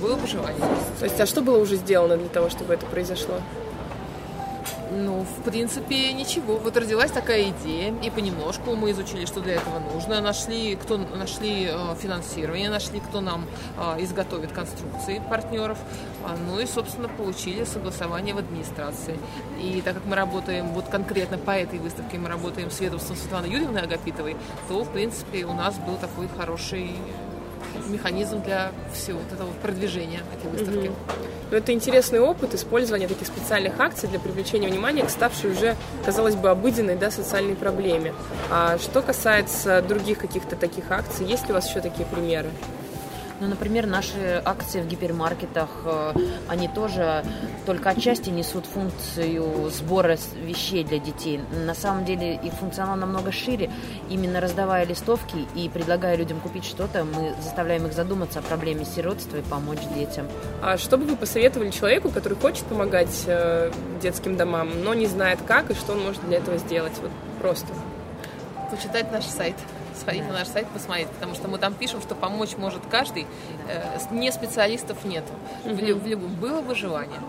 Было 0.00 0.16
бы 0.16 0.26
желание. 0.26 0.60
То 0.98 1.04
есть, 1.04 1.20
а 1.20 1.26
что 1.26 1.42
было 1.42 1.58
уже 1.58 1.76
сделано 1.76 2.16
для 2.16 2.28
того, 2.28 2.48
чтобы 2.48 2.74
это 2.74 2.86
произошло? 2.86 3.40
Ну, 4.94 5.24
в 5.24 5.42
принципе, 5.44 6.12
ничего. 6.12 6.58
Вот 6.58 6.76
родилась 6.76 7.10
такая 7.10 7.50
идея, 7.50 7.94
и 8.02 8.10
понемножку 8.10 8.74
мы 8.74 8.90
изучили, 8.90 9.24
что 9.24 9.40
для 9.40 9.54
этого 9.54 9.78
нужно. 9.78 10.20
Нашли, 10.20 10.76
кто 10.76 10.98
нашли 10.98 11.66
э, 11.70 11.94
финансирование, 11.98 12.68
нашли, 12.68 13.00
кто 13.00 13.22
нам 13.22 13.46
э, 13.78 14.02
изготовит 14.02 14.52
конструкции 14.52 15.22
партнеров. 15.30 15.78
А, 16.24 16.36
ну 16.36 16.60
и, 16.60 16.66
собственно, 16.66 17.08
получили 17.08 17.64
согласование 17.64 18.34
в 18.34 18.38
администрации. 18.38 19.18
И 19.62 19.80
так 19.82 19.94
как 19.94 20.04
мы 20.04 20.14
работаем 20.14 20.68
вот 20.72 20.88
конкретно 20.88 21.38
по 21.38 21.52
этой 21.52 21.78
выставке, 21.78 22.18
мы 22.18 22.28
работаем 22.28 22.70
с 22.70 22.78
ведомством 22.80 23.16
Светланы 23.16 23.46
Юрьевны 23.46 23.78
Агапитовой, 23.78 24.36
то, 24.68 24.84
в 24.84 24.90
принципе, 24.90 25.46
у 25.46 25.54
нас 25.54 25.76
был 25.78 25.96
такой 25.96 26.28
хороший 26.36 26.90
механизм 27.88 28.42
для 28.42 28.72
всего 28.92 29.18
вот 29.18 29.32
этого 29.32 29.50
продвижения 29.62 30.20
этой 30.38 30.50
выставки. 30.50 30.88
Угу. 30.88 30.96
Но 31.50 31.56
это 31.58 31.72
интересный 31.72 32.20
опыт 32.20 32.54
использования 32.54 33.08
таких 33.08 33.26
специальных 33.26 33.78
акций 33.78 34.08
для 34.08 34.18
привлечения 34.18 34.68
внимания 34.68 35.04
к 35.04 35.10
ставшей 35.10 35.52
уже, 35.52 35.76
казалось 36.04 36.34
бы, 36.34 36.48
обыденной 36.48 36.96
да, 36.96 37.10
социальной 37.10 37.54
проблеме. 37.54 38.14
А 38.50 38.78
что 38.78 39.02
касается 39.02 39.82
других 39.82 40.18
каких-то 40.18 40.56
таких 40.56 40.90
акций, 40.90 41.26
есть 41.26 41.46
ли 41.46 41.52
у 41.52 41.54
вас 41.54 41.68
еще 41.68 41.80
такие 41.80 42.06
примеры? 42.06 42.50
Ну, 43.42 43.48
например, 43.48 43.88
наши 43.88 44.40
акции 44.44 44.80
в 44.80 44.86
гипермаркетах, 44.86 45.68
э, 45.84 46.12
они 46.46 46.68
тоже 46.68 47.24
только 47.66 47.90
отчасти 47.90 48.30
несут 48.30 48.66
функцию 48.66 49.68
сбора 49.68 50.16
вещей 50.44 50.84
для 50.84 50.98
детей. 50.98 51.40
На 51.66 51.74
самом 51.74 52.04
деле 52.04 52.36
их 52.36 52.52
функционал 52.52 52.94
намного 52.94 53.32
шире. 53.32 53.68
Именно 54.08 54.40
раздавая 54.40 54.86
листовки 54.86 55.44
и 55.56 55.68
предлагая 55.68 56.14
людям 56.14 56.38
купить 56.38 56.64
что-то, 56.64 57.02
мы 57.02 57.34
заставляем 57.42 57.84
их 57.88 57.94
задуматься 57.94 58.38
о 58.38 58.42
проблеме 58.42 58.84
сиротства 58.84 59.38
и 59.38 59.42
помочь 59.42 59.80
детям. 59.92 60.28
А 60.62 60.78
что 60.78 60.96
бы 60.96 61.04
вы 61.04 61.16
посоветовали 61.16 61.70
человеку, 61.70 62.10
который 62.10 62.38
хочет 62.38 62.64
помогать 62.66 63.24
э, 63.26 63.72
детским 64.00 64.36
домам, 64.36 64.70
но 64.84 64.94
не 64.94 65.06
знает 65.06 65.40
как 65.48 65.68
и 65.72 65.74
что 65.74 65.94
он 65.94 66.04
может 66.04 66.24
для 66.28 66.36
этого 66.36 66.58
сделать? 66.58 66.96
Вот 67.02 67.10
просто. 67.40 67.66
Почитать 68.70 69.10
наш 69.10 69.24
сайт 69.24 69.56
сходить 70.02 70.26
на 70.26 70.34
наш 70.34 70.48
сайт, 70.48 70.66
посмотреть, 70.68 71.08
потому 71.08 71.34
что 71.34 71.48
мы 71.48 71.58
там 71.58 71.74
пишем, 71.74 72.00
что 72.02 72.14
помочь 72.14 72.56
может 72.56 72.82
каждый, 72.90 73.26
э, 73.68 73.98
не 74.10 74.30
специалистов 74.32 75.04
нет. 75.04 75.24
Угу. 75.64 75.74
В, 75.74 75.78
в 75.78 76.40
было 76.40 76.60
бы. 76.60 77.20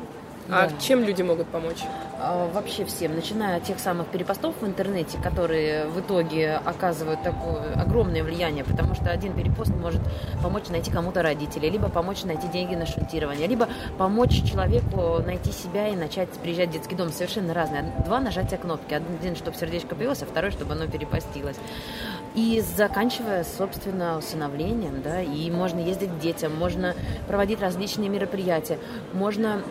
А 0.50 0.68
да. 0.68 0.72
чем 0.80 1.04
люди 1.04 1.22
могут 1.22 1.48
помочь? 1.48 1.84
А, 2.20 2.50
вообще 2.54 2.86
всем, 2.86 3.16
начиная 3.16 3.58
от 3.58 3.64
тех 3.64 3.80
самых 3.80 4.08
перепостов 4.08 4.56
в 4.60 4.66
интернете, 4.66 5.18
которые 5.18 5.86
в 5.88 6.00
итоге 6.00 6.56
оказывают 6.66 7.24
такое 7.24 7.74
огромное 7.74 8.24
влияние, 8.24 8.64
потому 8.64 8.94
что 8.96 9.10
один 9.10 9.34
перепост 9.34 9.72
может 9.72 10.02
помочь 10.42 10.68
найти 10.70 10.92
кому-то 10.92 11.22
родителей, 11.22 11.70
либо 11.70 11.90
помочь 11.90 12.24
найти 12.24 12.48
деньги 12.48 12.76
на 12.76 12.86
шунтирование, 12.86 13.48
либо 13.48 13.68
помочь 13.98 14.44
человеку 14.44 15.22
найти 15.26 15.52
себя 15.52 15.88
и 15.88 15.96
начать 15.96 16.30
приезжать 16.30 16.70
в 16.70 16.74
детский 16.74 16.96
дом. 16.96 17.12
Совершенно 17.12 17.54
разные. 17.54 17.94
Два 18.06 18.20
нажатия 18.20 18.58
кнопки. 18.58 18.94
Один, 18.94 19.36
чтобы 19.36 19.58
сердечко 19.58 19.96
появилось, 19.96 20.22
а 20.24 20.26
второй, 20.26 20.52
чтобы 20.52 20.74
оно 20.74 20.88
перепостилось. 20.88 21.58
И 22.36 22.64
заканчивая, 22.76 23.44
собственно, 23.44 24.18
усыновлением, 24.18 25.02
да, 25.02 25.22
и 25.22 25.52
можно 25.52 25.80
ездить 25.80 26.10
к 26.10 26.20
детям, 26.20 26.56
можно 26.56 26.96
проводить 27.28 27.62
различные 27.62 28.10
мероприятия, 28.10 28.80
можно 29.14 29.62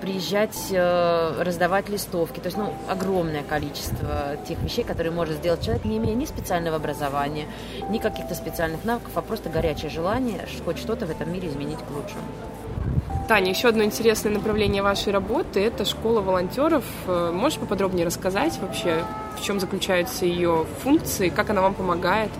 приезжать, 0.00 0.56
э, 0.70 1.42
раздавать 1.42 1.88
листовки. 1.88 2.40
То 2.40 2.46
есть, 2.46 2.56
ну, 2.56 2.72
огромное 2.88 3.42
количество 3.42 4.36
тех 4.46 4.60
вещей, 4.62 4.84
которые 4.84 5.12
может 5.12 5.36
сделать 5.36 5.62
человек, 5.62 5.84
не 5.84 5.98
имея 5.98 6.14
ни 6.14 6.24
специального 6.24 6.76
образования, 6.76 7.46
ни 7.88 7.98
каких-то 7.98 8.34
специальных 8.34 8.84
навыков, 8.84 9.12
а 9.14 9.22
просто 9.22 9.48
горячее 9.48 9.90
желание 9.90 10.46
хоть 10.64 10.78
что-то 10.78 11.06
в 11.06 11.10
этом 11.10 11.32
мире 11.32 11.48
изменить 11.48 11.78
к 11.78 11.90
лучшему. 11.90 12.22
Таня, 13.28 13.50
еще 13.50 13.68
одно 13.68 13.84
интересное 13.84 14.32
направление 14.32 14.82
вашей 14.82 15.12
работы– 15.12 15.60
это 15.64 15.84
школа 15.84 16.20
волонтеров. 16.20 16.84
Э, 17.06 17.30
можешь 17.32 17.58
поподробнее 17.58 18.04
рассказать 18.04 18.58
вообще, 18.60 19.04
в 19.36 19.42
чем 19.42 19.60
заключаются 19.60 20.24
ее 20.24 20.66
функции, 20.82 21.28
как 21.28 21.50
она 21.50 21.62
вам 21.62 21.74
помогает? 21.74 22.30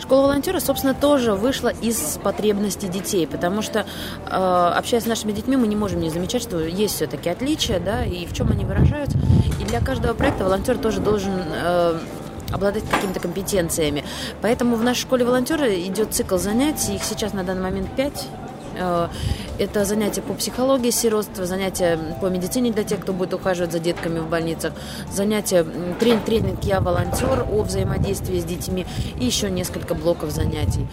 Школа 0.00 0.22
волонтера, 0.22 0.60
собственно, 0.60 0.94
тоже 0.94 1.34
вышла 1.34 1.68
из 1.68 2.18
потребностей 2.22 2.88
детей, 2.88 3.26
потому 3.26 3.62
что, 3.62 3.80
э, 3.80 4.72
общаясь 4.76 5.04
с 5.04 5.06
нашими 5.06 5.32
детьми, 5.32 5.56
мы 5.56 5.66
не 5.66 5.76
можем 5.76 6.00
не 6.00 6.10
замечать, 6.10 6.42
что 6.42 6.60
есть 6.60 6.94
все-таки 6.96 7.28
отличия, 7.28 7.80
да, 7.80 8.04
и 8.04 8.26
в 8.26 8.32
чем 8.32 8.50
они 8.50 8.64
выражаются. 8.64 9.18
И 9.60 9.64
для 9.64 9.80
каждого 9.80 10.14
проекта 10.14 10.44
волонтер 10.44 10.78
тоже 10.78 11.00
должен 11.00 11.32
э, 11.38 11.98
обладать 12.52 12.84
какими-то 12.88 13.20
компетенциями. 13.20 14.04
Поэтому 14.42 14.76
в 14.76 14.82
нашей 14.82 15.02
школе 15.02 15.24
волонтера 15.24 15.68
идет 15.82 16.14
цикл 16.14 16.36
занятий, 16.36 16.96
их 16.96 17.02
сейчас 17.02 17.32
на 17.32 17.44
данный 17.44 17.62
момент 17.62 17.88
пять 17.96 18.26
это 19.58 19.84
занятия 19.84 20.22
по 20.22 20.34
психологии 20.34 20.90
сиротства, 20.90 21.46
занятия 21.46 21.98
по 22.20 22.26
медицине 22.26 22.72
для 22.72 22.84
тех, 22.84 23.00
кто 23.00 23.12
будет 23.12 23.34
ухаживать 23.34 23.72
за 23.72 23.78
детками 23.78 24.18
в 24.18 24.28
больницах, 24.28 24.72
занятия 25.10 25.64
тренинг, 25.98 26.24
тренинг 26.24 26.64
«Я 26.64 26.80
волонтер» 26.80 27.46
о 27.50 27.62
взаимодействии 27.62 28.38
с 28.38 28.44
детьми 28.44 28.86
и 29.18 29.24
еще 29.24 29.50
несколько 29.50 29.94
блоков 29.94 30.30
занятий. 30.30 30.86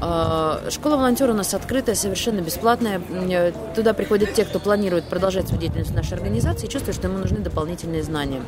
Э, 0.00 0.70
школа 0.70 0.96
волонтера 0.96 1.32
у 1.32 1.36
нас 1.36 1.54
открытая, 1.54 1.94
совершенно 1.94 2.40
бесплатная. 2.40 3.00
Э, 3.10 3.52
туда 3.74 3.94
приходят 3.94 4.32
те, 4.34 4.44
кто 4.44 4.58
планирует 4.58 5.04
продолжать 5.04 5.48
свою 5.48 5.60
деятельность 5.60 5.90
в 5.90 5.94
нашей 5.94 6.14
организации 6.14 6.66
и 6.66 6.68
чувствует, 6.68 6.96
что 6.96 7.08
ему 7.08 7.18
нужны 7.18 7.38
дополнительные 7.38 8.02
знания. 8.02 8.42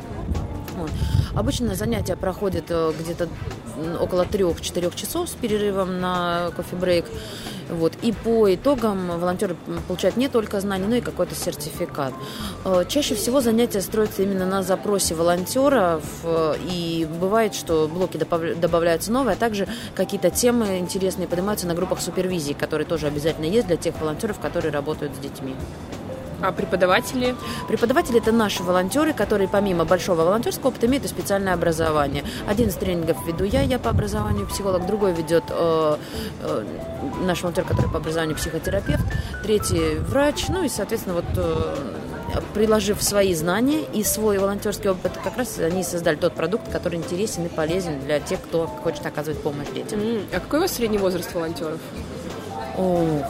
Вот. 0.77 0.91
Обычно 1.35 1.75
занятия 1.75 2.15
проходят 2.15 2.65
где-то 2.65 3.27
около 3.99 4.25
трех-четырех 4.25 4.95
часов 4.95 5.29
с 5.29 5.33
перерывом 5.33 5.99
на 5.99 6.51
кофе-брейк. 6.55 7.05
Вот. 7.69 7.93
И 8.01 8.11
по 8.11 8.53
итогам 8.53 9.19
волонтеры 9.19 9.55
получают 9.87 10.15
не 10.17 10.29
только 10.29 10.59
знания, 10.61 10.87
но 10.87 10.95
и 10.95 11.01
какой-то 11.01 11.35
сертификат. 11.35 12.13
Э, 12.63 12.85
чаще 12.87 13.15
всего 13.15 13.41
занятия 13.41 13.81
строятся 13.81 14.23
именно 14.23 14.45
на 14.45 14.63
запросе 14.63 15.15
волонтеров, 15.15 16.03
э, 16.23 16.55
и 16.71 17.07
бывает, 17.19 17.55
что 17.55 17.89
блоки 17.93 18.17
добавляются 18.17 19.11
новые, 19.11 19.33
а 19.33 19.37
также 19.37 19.67
какие-то 19.95 20.29
темы 20.29 20.79
интересные 20.79 21.27
поднимаются 21.27 21.67
на 21.67 21.75
группах 21.75 21.99
супервизии, 21.99 22.53
которые 22.53 22.87
тоже 22.87 23.07
обязательно 23.07 23.45
есть 23.45 23.67
для 23.67 23.77
тех 23.77 23.99
волонтеров, 23.99 24.39
которые 24.39 24.71
работают 24.71 25.15
с 25.15 25.19
детьми. 25.19 25.53
А 26.41 26.51
преподаватели? 26.51 27.35
Преподаватели– 27.67 28.17
это 28.21 28.31
наши 28.31 28.63
волонтеры, 28.63 29.13
которые 29.13 29.47
помимо 29.47 29.85
большого 29.85 30.23
волонтерского 30.23 30.69
опыта 30.69 30.85
имеют 30.85 31.05
и 31.05 31.07
специальное 31.07 31.53
образование. 31.53 32.23
Один 32.47 32.69
из 32.69 32.75
тренингов 32.75 33.25
веду 33.25 33.43
я, 33.43 33.61
я 33.61 33.79
по 33.79 33.89
образованию 33.89 34.45
психолог, 34.47 34.85
другой 34.85 35.13
ведет 35.13 35.43
э, 35.49 35.97
э, 36.41 36.63
наш 37.25 37.41
волонтер, 37.41 37.63
который 37.63 37.89
по 37.89 37.97
образованию 37.97 38.35
психотерапевт, 38.35 39.03
третий– 39.43 39.97
врач, 39.99 40.47
ну 40.49 40.63
и, 40.63 40.69
соответственно, 40.69 41.15
вот 41.15 41.25
э, 41.35 41.75
приложив 42.53 43.01
свои 43.01 43.33
знания 43.33 43.83
и 43.93 44.03
свой 44.03 44.37
волонтерский 44.37 44.89
опыт, 44.89 45.13
как 45.23 45.37
раз 45.37 45.57
они 45.59 45.83
создали 45.83 46.15
тот 46.15 46.33
продукт, 46.33 46.71
который 46.71 46.99
интересен 46.99 47.45
и 47.45 47.49
полезен 47.49 47.99
для 48.01 48.19
тех, 48.19 48.41
кто 48.41 48.67
хочет 48.67 49.05
оказывать 49.05 49.41
помощь 49.41 49.69
детям. 49.73 49.99
Mm. 49.99 50.25
А 50.33 50.39
какой 50.39 50.59
у 50.59 50.61
вас 50.63 50.73
средний 50.73 50.97
возраст 50.97 51.33
волонтеров? 51.33 51.79
Ох, 52.77 53.25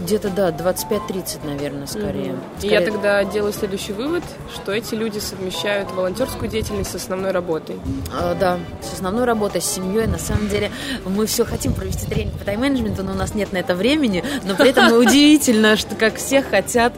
где-то, 0.00 0.30
да, 0.30 0.50
25-30, 0.50 1.44
наверное, 1.44 1.86
скорее. 1.86 2.36
И 2.56 2.58
скорее. 2.58 2.72
я 2.72 2.80
тогда 2.80 3.24
делаю 3.24 3.52
следующий 3.52 3.92
вывод, 3.92 4.24
что 4.54 4.72
эти 4.72 4.94
люди 4.94 5.18
совмещают 5.18 5.90
волонтерскую 5.92 6.50
деятельность 6.50 6.90
с 6.90 6.94
основной 6.94 7.30
работой. 7.32 7.76
А, 8.12 8.34
Да, 8.34 8.58
с 8.82 8.94
основной 8.94 9.24
работой, 9.24 9.60
с 9.60 9.66
семьей. 9.66 10.06
На 10.06 10.18
самом 10.18 10.48
деле 10.48 10.70
мы 11.04 11.26
все 11.26 11.44
хотим 11.44 11.74
провести 11.74 12.06
тренинг 12.06 12.34
по 12.38 12.44
тайм-менеджменту, 12.44 13.02
но 13.02 13.12
у 13.12 13.14
нас 13.14 13.34
нет 13.34 13.52
на 13.52 13.58
это 13.58 13.74
времени. 13.74 14.24
Но 14.44 14.54
при 14.54 14.70
этом 14.70 14.92
удивительно, 14.98 15.76
что 15.76 15.94
как 15.94 16.16
все 16.16 16.42
хотят, 16.42 16.92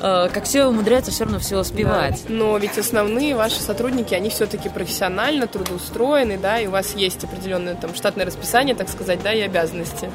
э, 0.00 0.28
как 0.32 0.44
все 0.44 0.66
умудряются 0.66 1.10
все 1.10 1.24
равно 1.24 1.38
все 1.38 1.58
успевать. 1.58 2.22
Да. 2.26 2.34
Но 2.34 2.58
ведь 2.58 2.78
основные 2.78 3.36
ваши 3.36 3.60
сотрудники, 3.60 4.14
они 4.14 4.30
все-таки 4.30 4.68
профессионально 4.68 5.46
трудоустроены, 5.46 6.38
да, 6.38 6.58
и 6.58 6.66
у 6.66 6.70
вас 6.70 6.94
есть 6.94 7.22
определенное 7.24 7.74
там 7.74 7.94
штатное 7.94 8.26
расписание, 8.26 8.74
так 8.74 8.88
сказать, 8.88 9.22
да, 9.22 9.32
и 9.32 9.40
обязанности. 9.40 10.10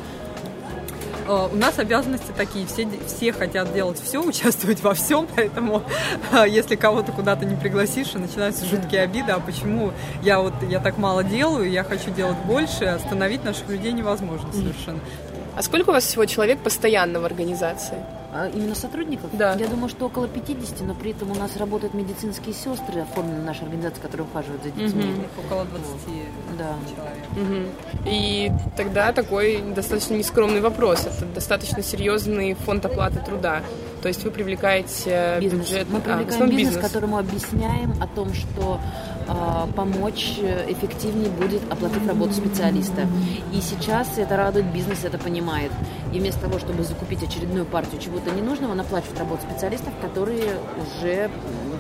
Э, 1.28 1.50
У 1.52 1.56
нас 1.56 1.80
обязанности 1.80 2.32
такие, 2.36 2.66
все, 2.66 2.88
все 3.08 3.32
хотят 3.32 3.74
делать 3.74 4.00
все, 4.02 4.24
участвовать 4.24 4.82
во 4.82 4.94
всем, 4.94 5.28
поэтому 5.36 5.84
э, 6.32 6.46
если 6.48 6.76
кого-то 6.76 7.12
куда-то 7.12 7.46
не 7.46 7.56
пригласишь, 7.56 8.16
и 8.16 8.18
начинаются 8.18 8.66
жуткие 8.66 9.02
обиды, 9.02 9.32
а 9.32 9.40
почему 9.40 9.92
я 10.24 10.40
вот 10.40 10.54
я 10.70 10.80
так 10.80 10.98
мало 10.98 11.24
делаю, 11.24 11.70
я 11.70 11.84
хочу 11.84 12.12
делать 12.12 12.38
больше, 12.46 12.86
остановить 12.86 13.44
наших 13.44 13.68
людей 13.70 13.92
невозможно 13.92 14.52
совершенно. 14.52 15.00
А 15.56 15.62
сколько 15.62 15.90
у 15.90 15.94
вас 15.94 16.06
всего 16.06 16.26
человек 16.26 16.60
постоянно 16.60 17.20
в 17.20 17.26
организации? 17.26 17.98
А 18.34 18.48
именно 18.48 18.76
сотрудников? 18.76 19.30
Да. 19.34 19.56
Я 19.56 19.68
думаю, 19.68 19.90
что 19.90 20.06
около 20.06 20.26
50, 20.28 20.82
но 20.88 20.94
при 20.96 21.12
этом 21.12 21.32
у 21.32 21.36
нас 21.36 21.58
работают 21.58 21.94
медицинские 21.94 22.54
сестры, 22.54 23.02
оформлены 23.02 23.42
в 23.42 23.44
нашей 23.44 23.64
организации, 23.64 24.00
которые 24.00 24.26
ухаживают 24.26 24.64
за 24.64 24.70
детьми. 24.72 25.02
Их 25.04 25.46
около 25.46 25.66
20 25.66 26.24
Да. 26.58 26.76
человек. 26.90 27.26
Мгм. 27.32 27.66
И 28.06 28.52
тогда 28.78 29.12
такой 29.12 29.62
достаточно 29.76 30.14
нескромный 30.14 30.62
вопрос. 30.62 31.06
Это 31.06 31.26
достаточно 31.26 31.84
серьезный 31.84 32.54
фонд 32.54 32.86
оплаты 32.86 33.20
труда. 33.20 33.62
То 34.02 34.08
есть 34.08 34.24
вы 34.24 34.32
привлекаете 34.32 35.38
Бизнес. 35.42 35.68
бюджет... 35.68 35.88
Мы 35.90 35.98
а, 35.98 36.02
привлекаем 36.02 36.30
основном 36.30 36.58
бизнес, 36.58 36.76
бизнес. 36.76 36.88
которому 36.92 37.18
объясняем 37.18 37.94
о 38.02 38.08
том, 38.08 38.34
что 38.34 38.80
а, 38.80 39.11
помочь 39.76 40.38
э, 40.42 40.72
эффективнее 40.72 41.30
будет 41.30 41.62
оплатив 41.72 42.08
работу 42.08 42.34
специалиста. 42.34 43.08
И 43.54 43.62
сейчас 43.62 44.18
это 44.18 44.38
радует 44.38 44.66
бизнес, 44.68 45.04
это 45.04 45.18
понимает. 45.18 45.72
И 46.14 46.20
вместо 46.20 46.42
того, 46.42 46.60
чтобы 46.60 46.84
закупить 46.84 47.24
очередную 47.24 47.66
партию 47.66 48.02
чего-то 48.02 48.32
ненужного, 48.32 48.72
он 48.72 48.80
оплачивает 48.82 49.20
работу 49.20 49.44
специалистов, 49.50 49.94
которые 50.02 50.58
уже 50.82 51.30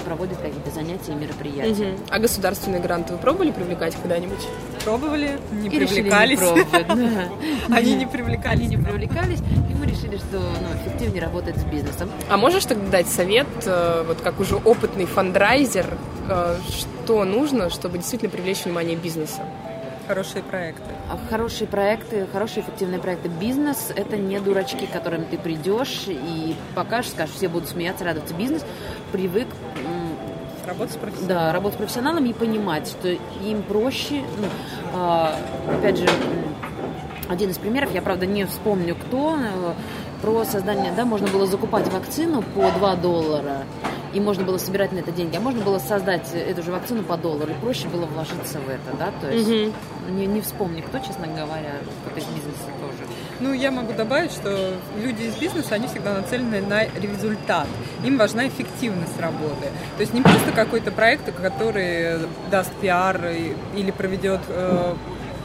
проводят 0.06 0.38
какие-то 0.38 0.72
занятия 0.72 1.12
и 1.12 1.16
мероприятия. 1.16 1.92
Мгм. 1.92 2.06
А 2.10 2.20
государственные 2.20 2.82
гранты 2.82 3.14
вы 3.14 3.20
пробовали 3.20 3.52
привлекать 3.52 3.96
когда-нибудь? 3.96 4.48
Пробовали, 4.84 5.40
не 5.52 5.68
И 5.68 5.70
привлекались. 5.70 6.40
Они 7.70 7.96
не 7.96 8.06
привлекались. 8.06 8.62
Они 8.62 8.76
не 8.76 8.78
привлекались, 8.78 9.40
и 9.70 9.74
мы 9.74 9.86
решили, 9.86 10.18
что 10.18 10.40
ну, 10.40 10.76
эффективнее 10.82 11.22
работать 11.22 11.58
с 11.58 11.64
бизнесом. 11.64 12.10
А 12.30 12.38
можешь 12.38 12.66
тогда 12.66 12.90
дать 12.90 13.08
совет, 13.08 13.48
э, 13.66 14.04
вот 14.08 14.22
как 14.22 14.40
уже 14.40 14.56
опытный 14.56 15.06
фандрайзер, 15.06 15.98
что 16.70 17.24
нужно, 17.26 17.70
чтобы 17.70 17.98
действительно 17.98 18.32
привлечь 18.32 18.65
внимание 18.65 18.96
бизнеса? 18.96 19.41
Хорошие 20.08 20.44
проекты. 20.44 20.84
А 21.10 21.17
Хорошие 21.30 21.67
проекты, 21.67 22.28
хорошие 22.32 22.63
эффективные 22.63 23.00
проекты. 23.00 23.30
Бизнес– 23.30 23.91
это 23.96 24.17
не 24.17 24.39
дурачки, 24.39 24.86
к 24.86 24.91
которым 24.91 25.26
ты 25.26 25.38
придешь 25.38 26.06
и 26.08 26.56
покажешь, 26.76 27.12
скажешь, 27.12 27.36
все 27.36 27.48
будут 27.48 27.70
смеяться, 27.70 28.04
радоваться. 28.04 28.34
Бизнес 28.34 28.65
привык 29.12 29.48
Работать 30.65 30.94
с 30.94 30.98
профессионалами. 30.98 31.28
да, 31.28 31.54
работать 31.54 31.76
с 31.76 31.78
профессионалами 31.80 32.30
и 32.30 32.34
понимать, 32.34 32.88
что 32.88 33.10
им 33.10 33.63
проще. 33.63 34.22
ну, 34.39 34.48
а, 34.94 35.36
опять 35.67 35.98
же, 35.98 36.08
один 37.30 37.50
из 37.50 37.58
примеров, 37.58 37.94
я, 37.94 38.02
правда, 38.02 38.26
не 38.26 38.46
вспомню, 38.46 38.96
кто, 38.96 39.38
про 40.21 40.43
создание, 40.45 40.93
да, 40.95 41.05
можно 41.05 41.27
было 41.27 41.45
закупать 41.45 41.91
вакцину 41.91 42.41
по 42.41 42.71
2 42.71 42.95
доллара, 42.95 43.63
и 44.13 44.19
можно 44.19 44.43
было 44.43 44.57
собирать 44.57 44.91
на 44.91 44.99
это 44.99 45.12
деньги, 45.12 45.36
а 45.36 45.39
можно 45.39 45.62
было 45.62 45.79
создать 45.79 46.34
эту 46.34 46.63
же 46.63 46.71
вакцину 46.71 47.03
по 47.03 47.17
доллару, 47.17 47.51
и 47.51 47.55
проще 47.55 47.88
было 47.88 48.05
вложиться 48.05 48.60
в 48.60 48.69
это, 48.69 48.97
да, 48.97 49.12
то 49.21 49.31
есть 49.31 49.73
не, 50.10 50.25
не 50.25 50.41
вспомню, 50.41 50.84
кто, 50.84 50.99
честно 50.99 51.27
говоря, 51.27 51.79
кто-то 52.01 52.19
из 52.19 52.25
бизнеса 52.25 52.69
тоже. 52.79 53.10
Ну, 53.39 53.53
я 53.53 53.71
могу 53.71 53.93
добавить, 53.93 54.31
что 54.31 54.73
люди 55.01 55.23
из 55.23 55.36
бизнеса, 55.36 55.75
они 55.75 55.88
всегда 55.88 56.13
нацелены 56.13 56.62
на 56.62 56.84
результат. 56.86 57.67
Им 58.03 58.17
важна 58.17 58.47
эффективность 58.47 59.19
работы. 59.19 59.67
То 59.97 60.01
есть 60.01 60.13
не 60.13 60.21
просто 60.21 60.51
какой-то 60.51 60.91
проект, 60.91 61.34
который 61.34 62.27
даст 62.51 62.71
пиар 62.81 63.19
или 63.75 63.91
проведет 63.91 64.41
э, 64.49 64.93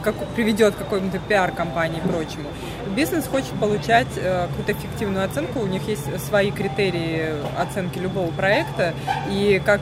как, 0.03 0.15
приведет 0.35 0.75
к 0.75 0.77
какой-нибудь 0.79 1.21
пиар-компании 1.21 2.01
и 2.03 2.07
прочему. 2.07 2.49
Бизнес 2.95 3.27
хочет 3.27 3.51
получать 3.59 4.07
э, 4.15 4.47
какую-то 4.47 4.71
эффективную 4.73 5.25
оценку, 5.25 5.59
у 5.59 5.67
них 5.67 5.87
есть 5.87 6.19
свои 6.25 6.51
критерии 6.51 7.33
оценки 7.59 7.99
любого 7.99 8.31
проекта, 8.31 8.93
и 9.29 9.61
как 9.65 9.81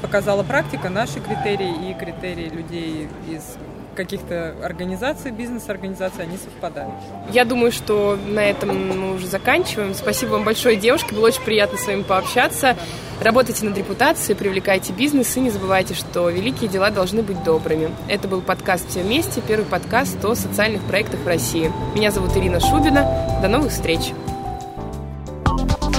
показала 0.00 0.42
практика, 0.42 0.88
наши 0.88 1.20
критерии 1.20 1.90
и 1.90 1.94
критерии 1.94 2.48
людей 2.48 3.08
из 3.28 3.56
каких-то 3.94 4.54
организаций, 4.62 5.30
бизнес-организаций, 5.30 6.24
они 6.24 6.36
совпадают. 6.36 6.92
Я 7.32 7.44
думаю, 7.44 7.72
что 7.72 8.18
на 8.26 8.40
этом 8.40 8.88
мы 8.98 9.14
уже 9.14 9.26
заканчиваем. 9.26 9.94
Спасибо 9.94 10.32
вам 10.32 10.44
большое, 10.44 10.76
девушки. 10.76 11.14
Было 11.14 11.26
очень 11.26 11.42
приятно 11.42 11.78
с 11.78 11.86
вами 11.86 12.02
пообщаться. 12.02 12.76
Работайте 13.20 13.64
над 13.64 13.78
репутацией, 13.78 14.36
привлекайте 14.36 14.92
бизнес 14.92 15.36
и 15.36 15.40
не 15.40 15.50
забывайте, 15.50 15.94
что 15.94 16.28
великие 16.28 16.68
дела 16.68 16.90
должны 16.90 17.22
быть 17.22 17.42
добрыми. 17.44 17.90
Это 18.08 18.26
был 18.26 18.40
подкаст 18.40 18.88
«Все 18.90 19.02
вместе», 19.02 19.40
первый 19.40 19.64
подкаст 19.64 20.24
о 20.24 20.34
социальных 20.34 20.82
проектах 20.82 21.20
в 21.20 21.26
России. 21.26 21.72
Меня 21.94 22.10
зовут 22.10 22.36
Ирина 22.36 22.58
Шубина. 22.58 23.38
До 23.40 23.48
новых 23.48 23.70
встреч! 23.70 24.12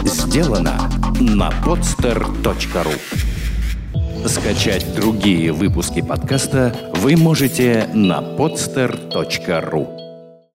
Сделано 0.03 0.89
на 1.19 1.49
podster.ru 1.63 2.99
Скачать 4.27 4.95
другие 4.95 5.51
выпуски 5.51 6.01
подкаста 6.01 6.92
вы 7.03 7.17
можете 7.17 7.89
на 7.93 8.21
podster.ru 8.21 10.02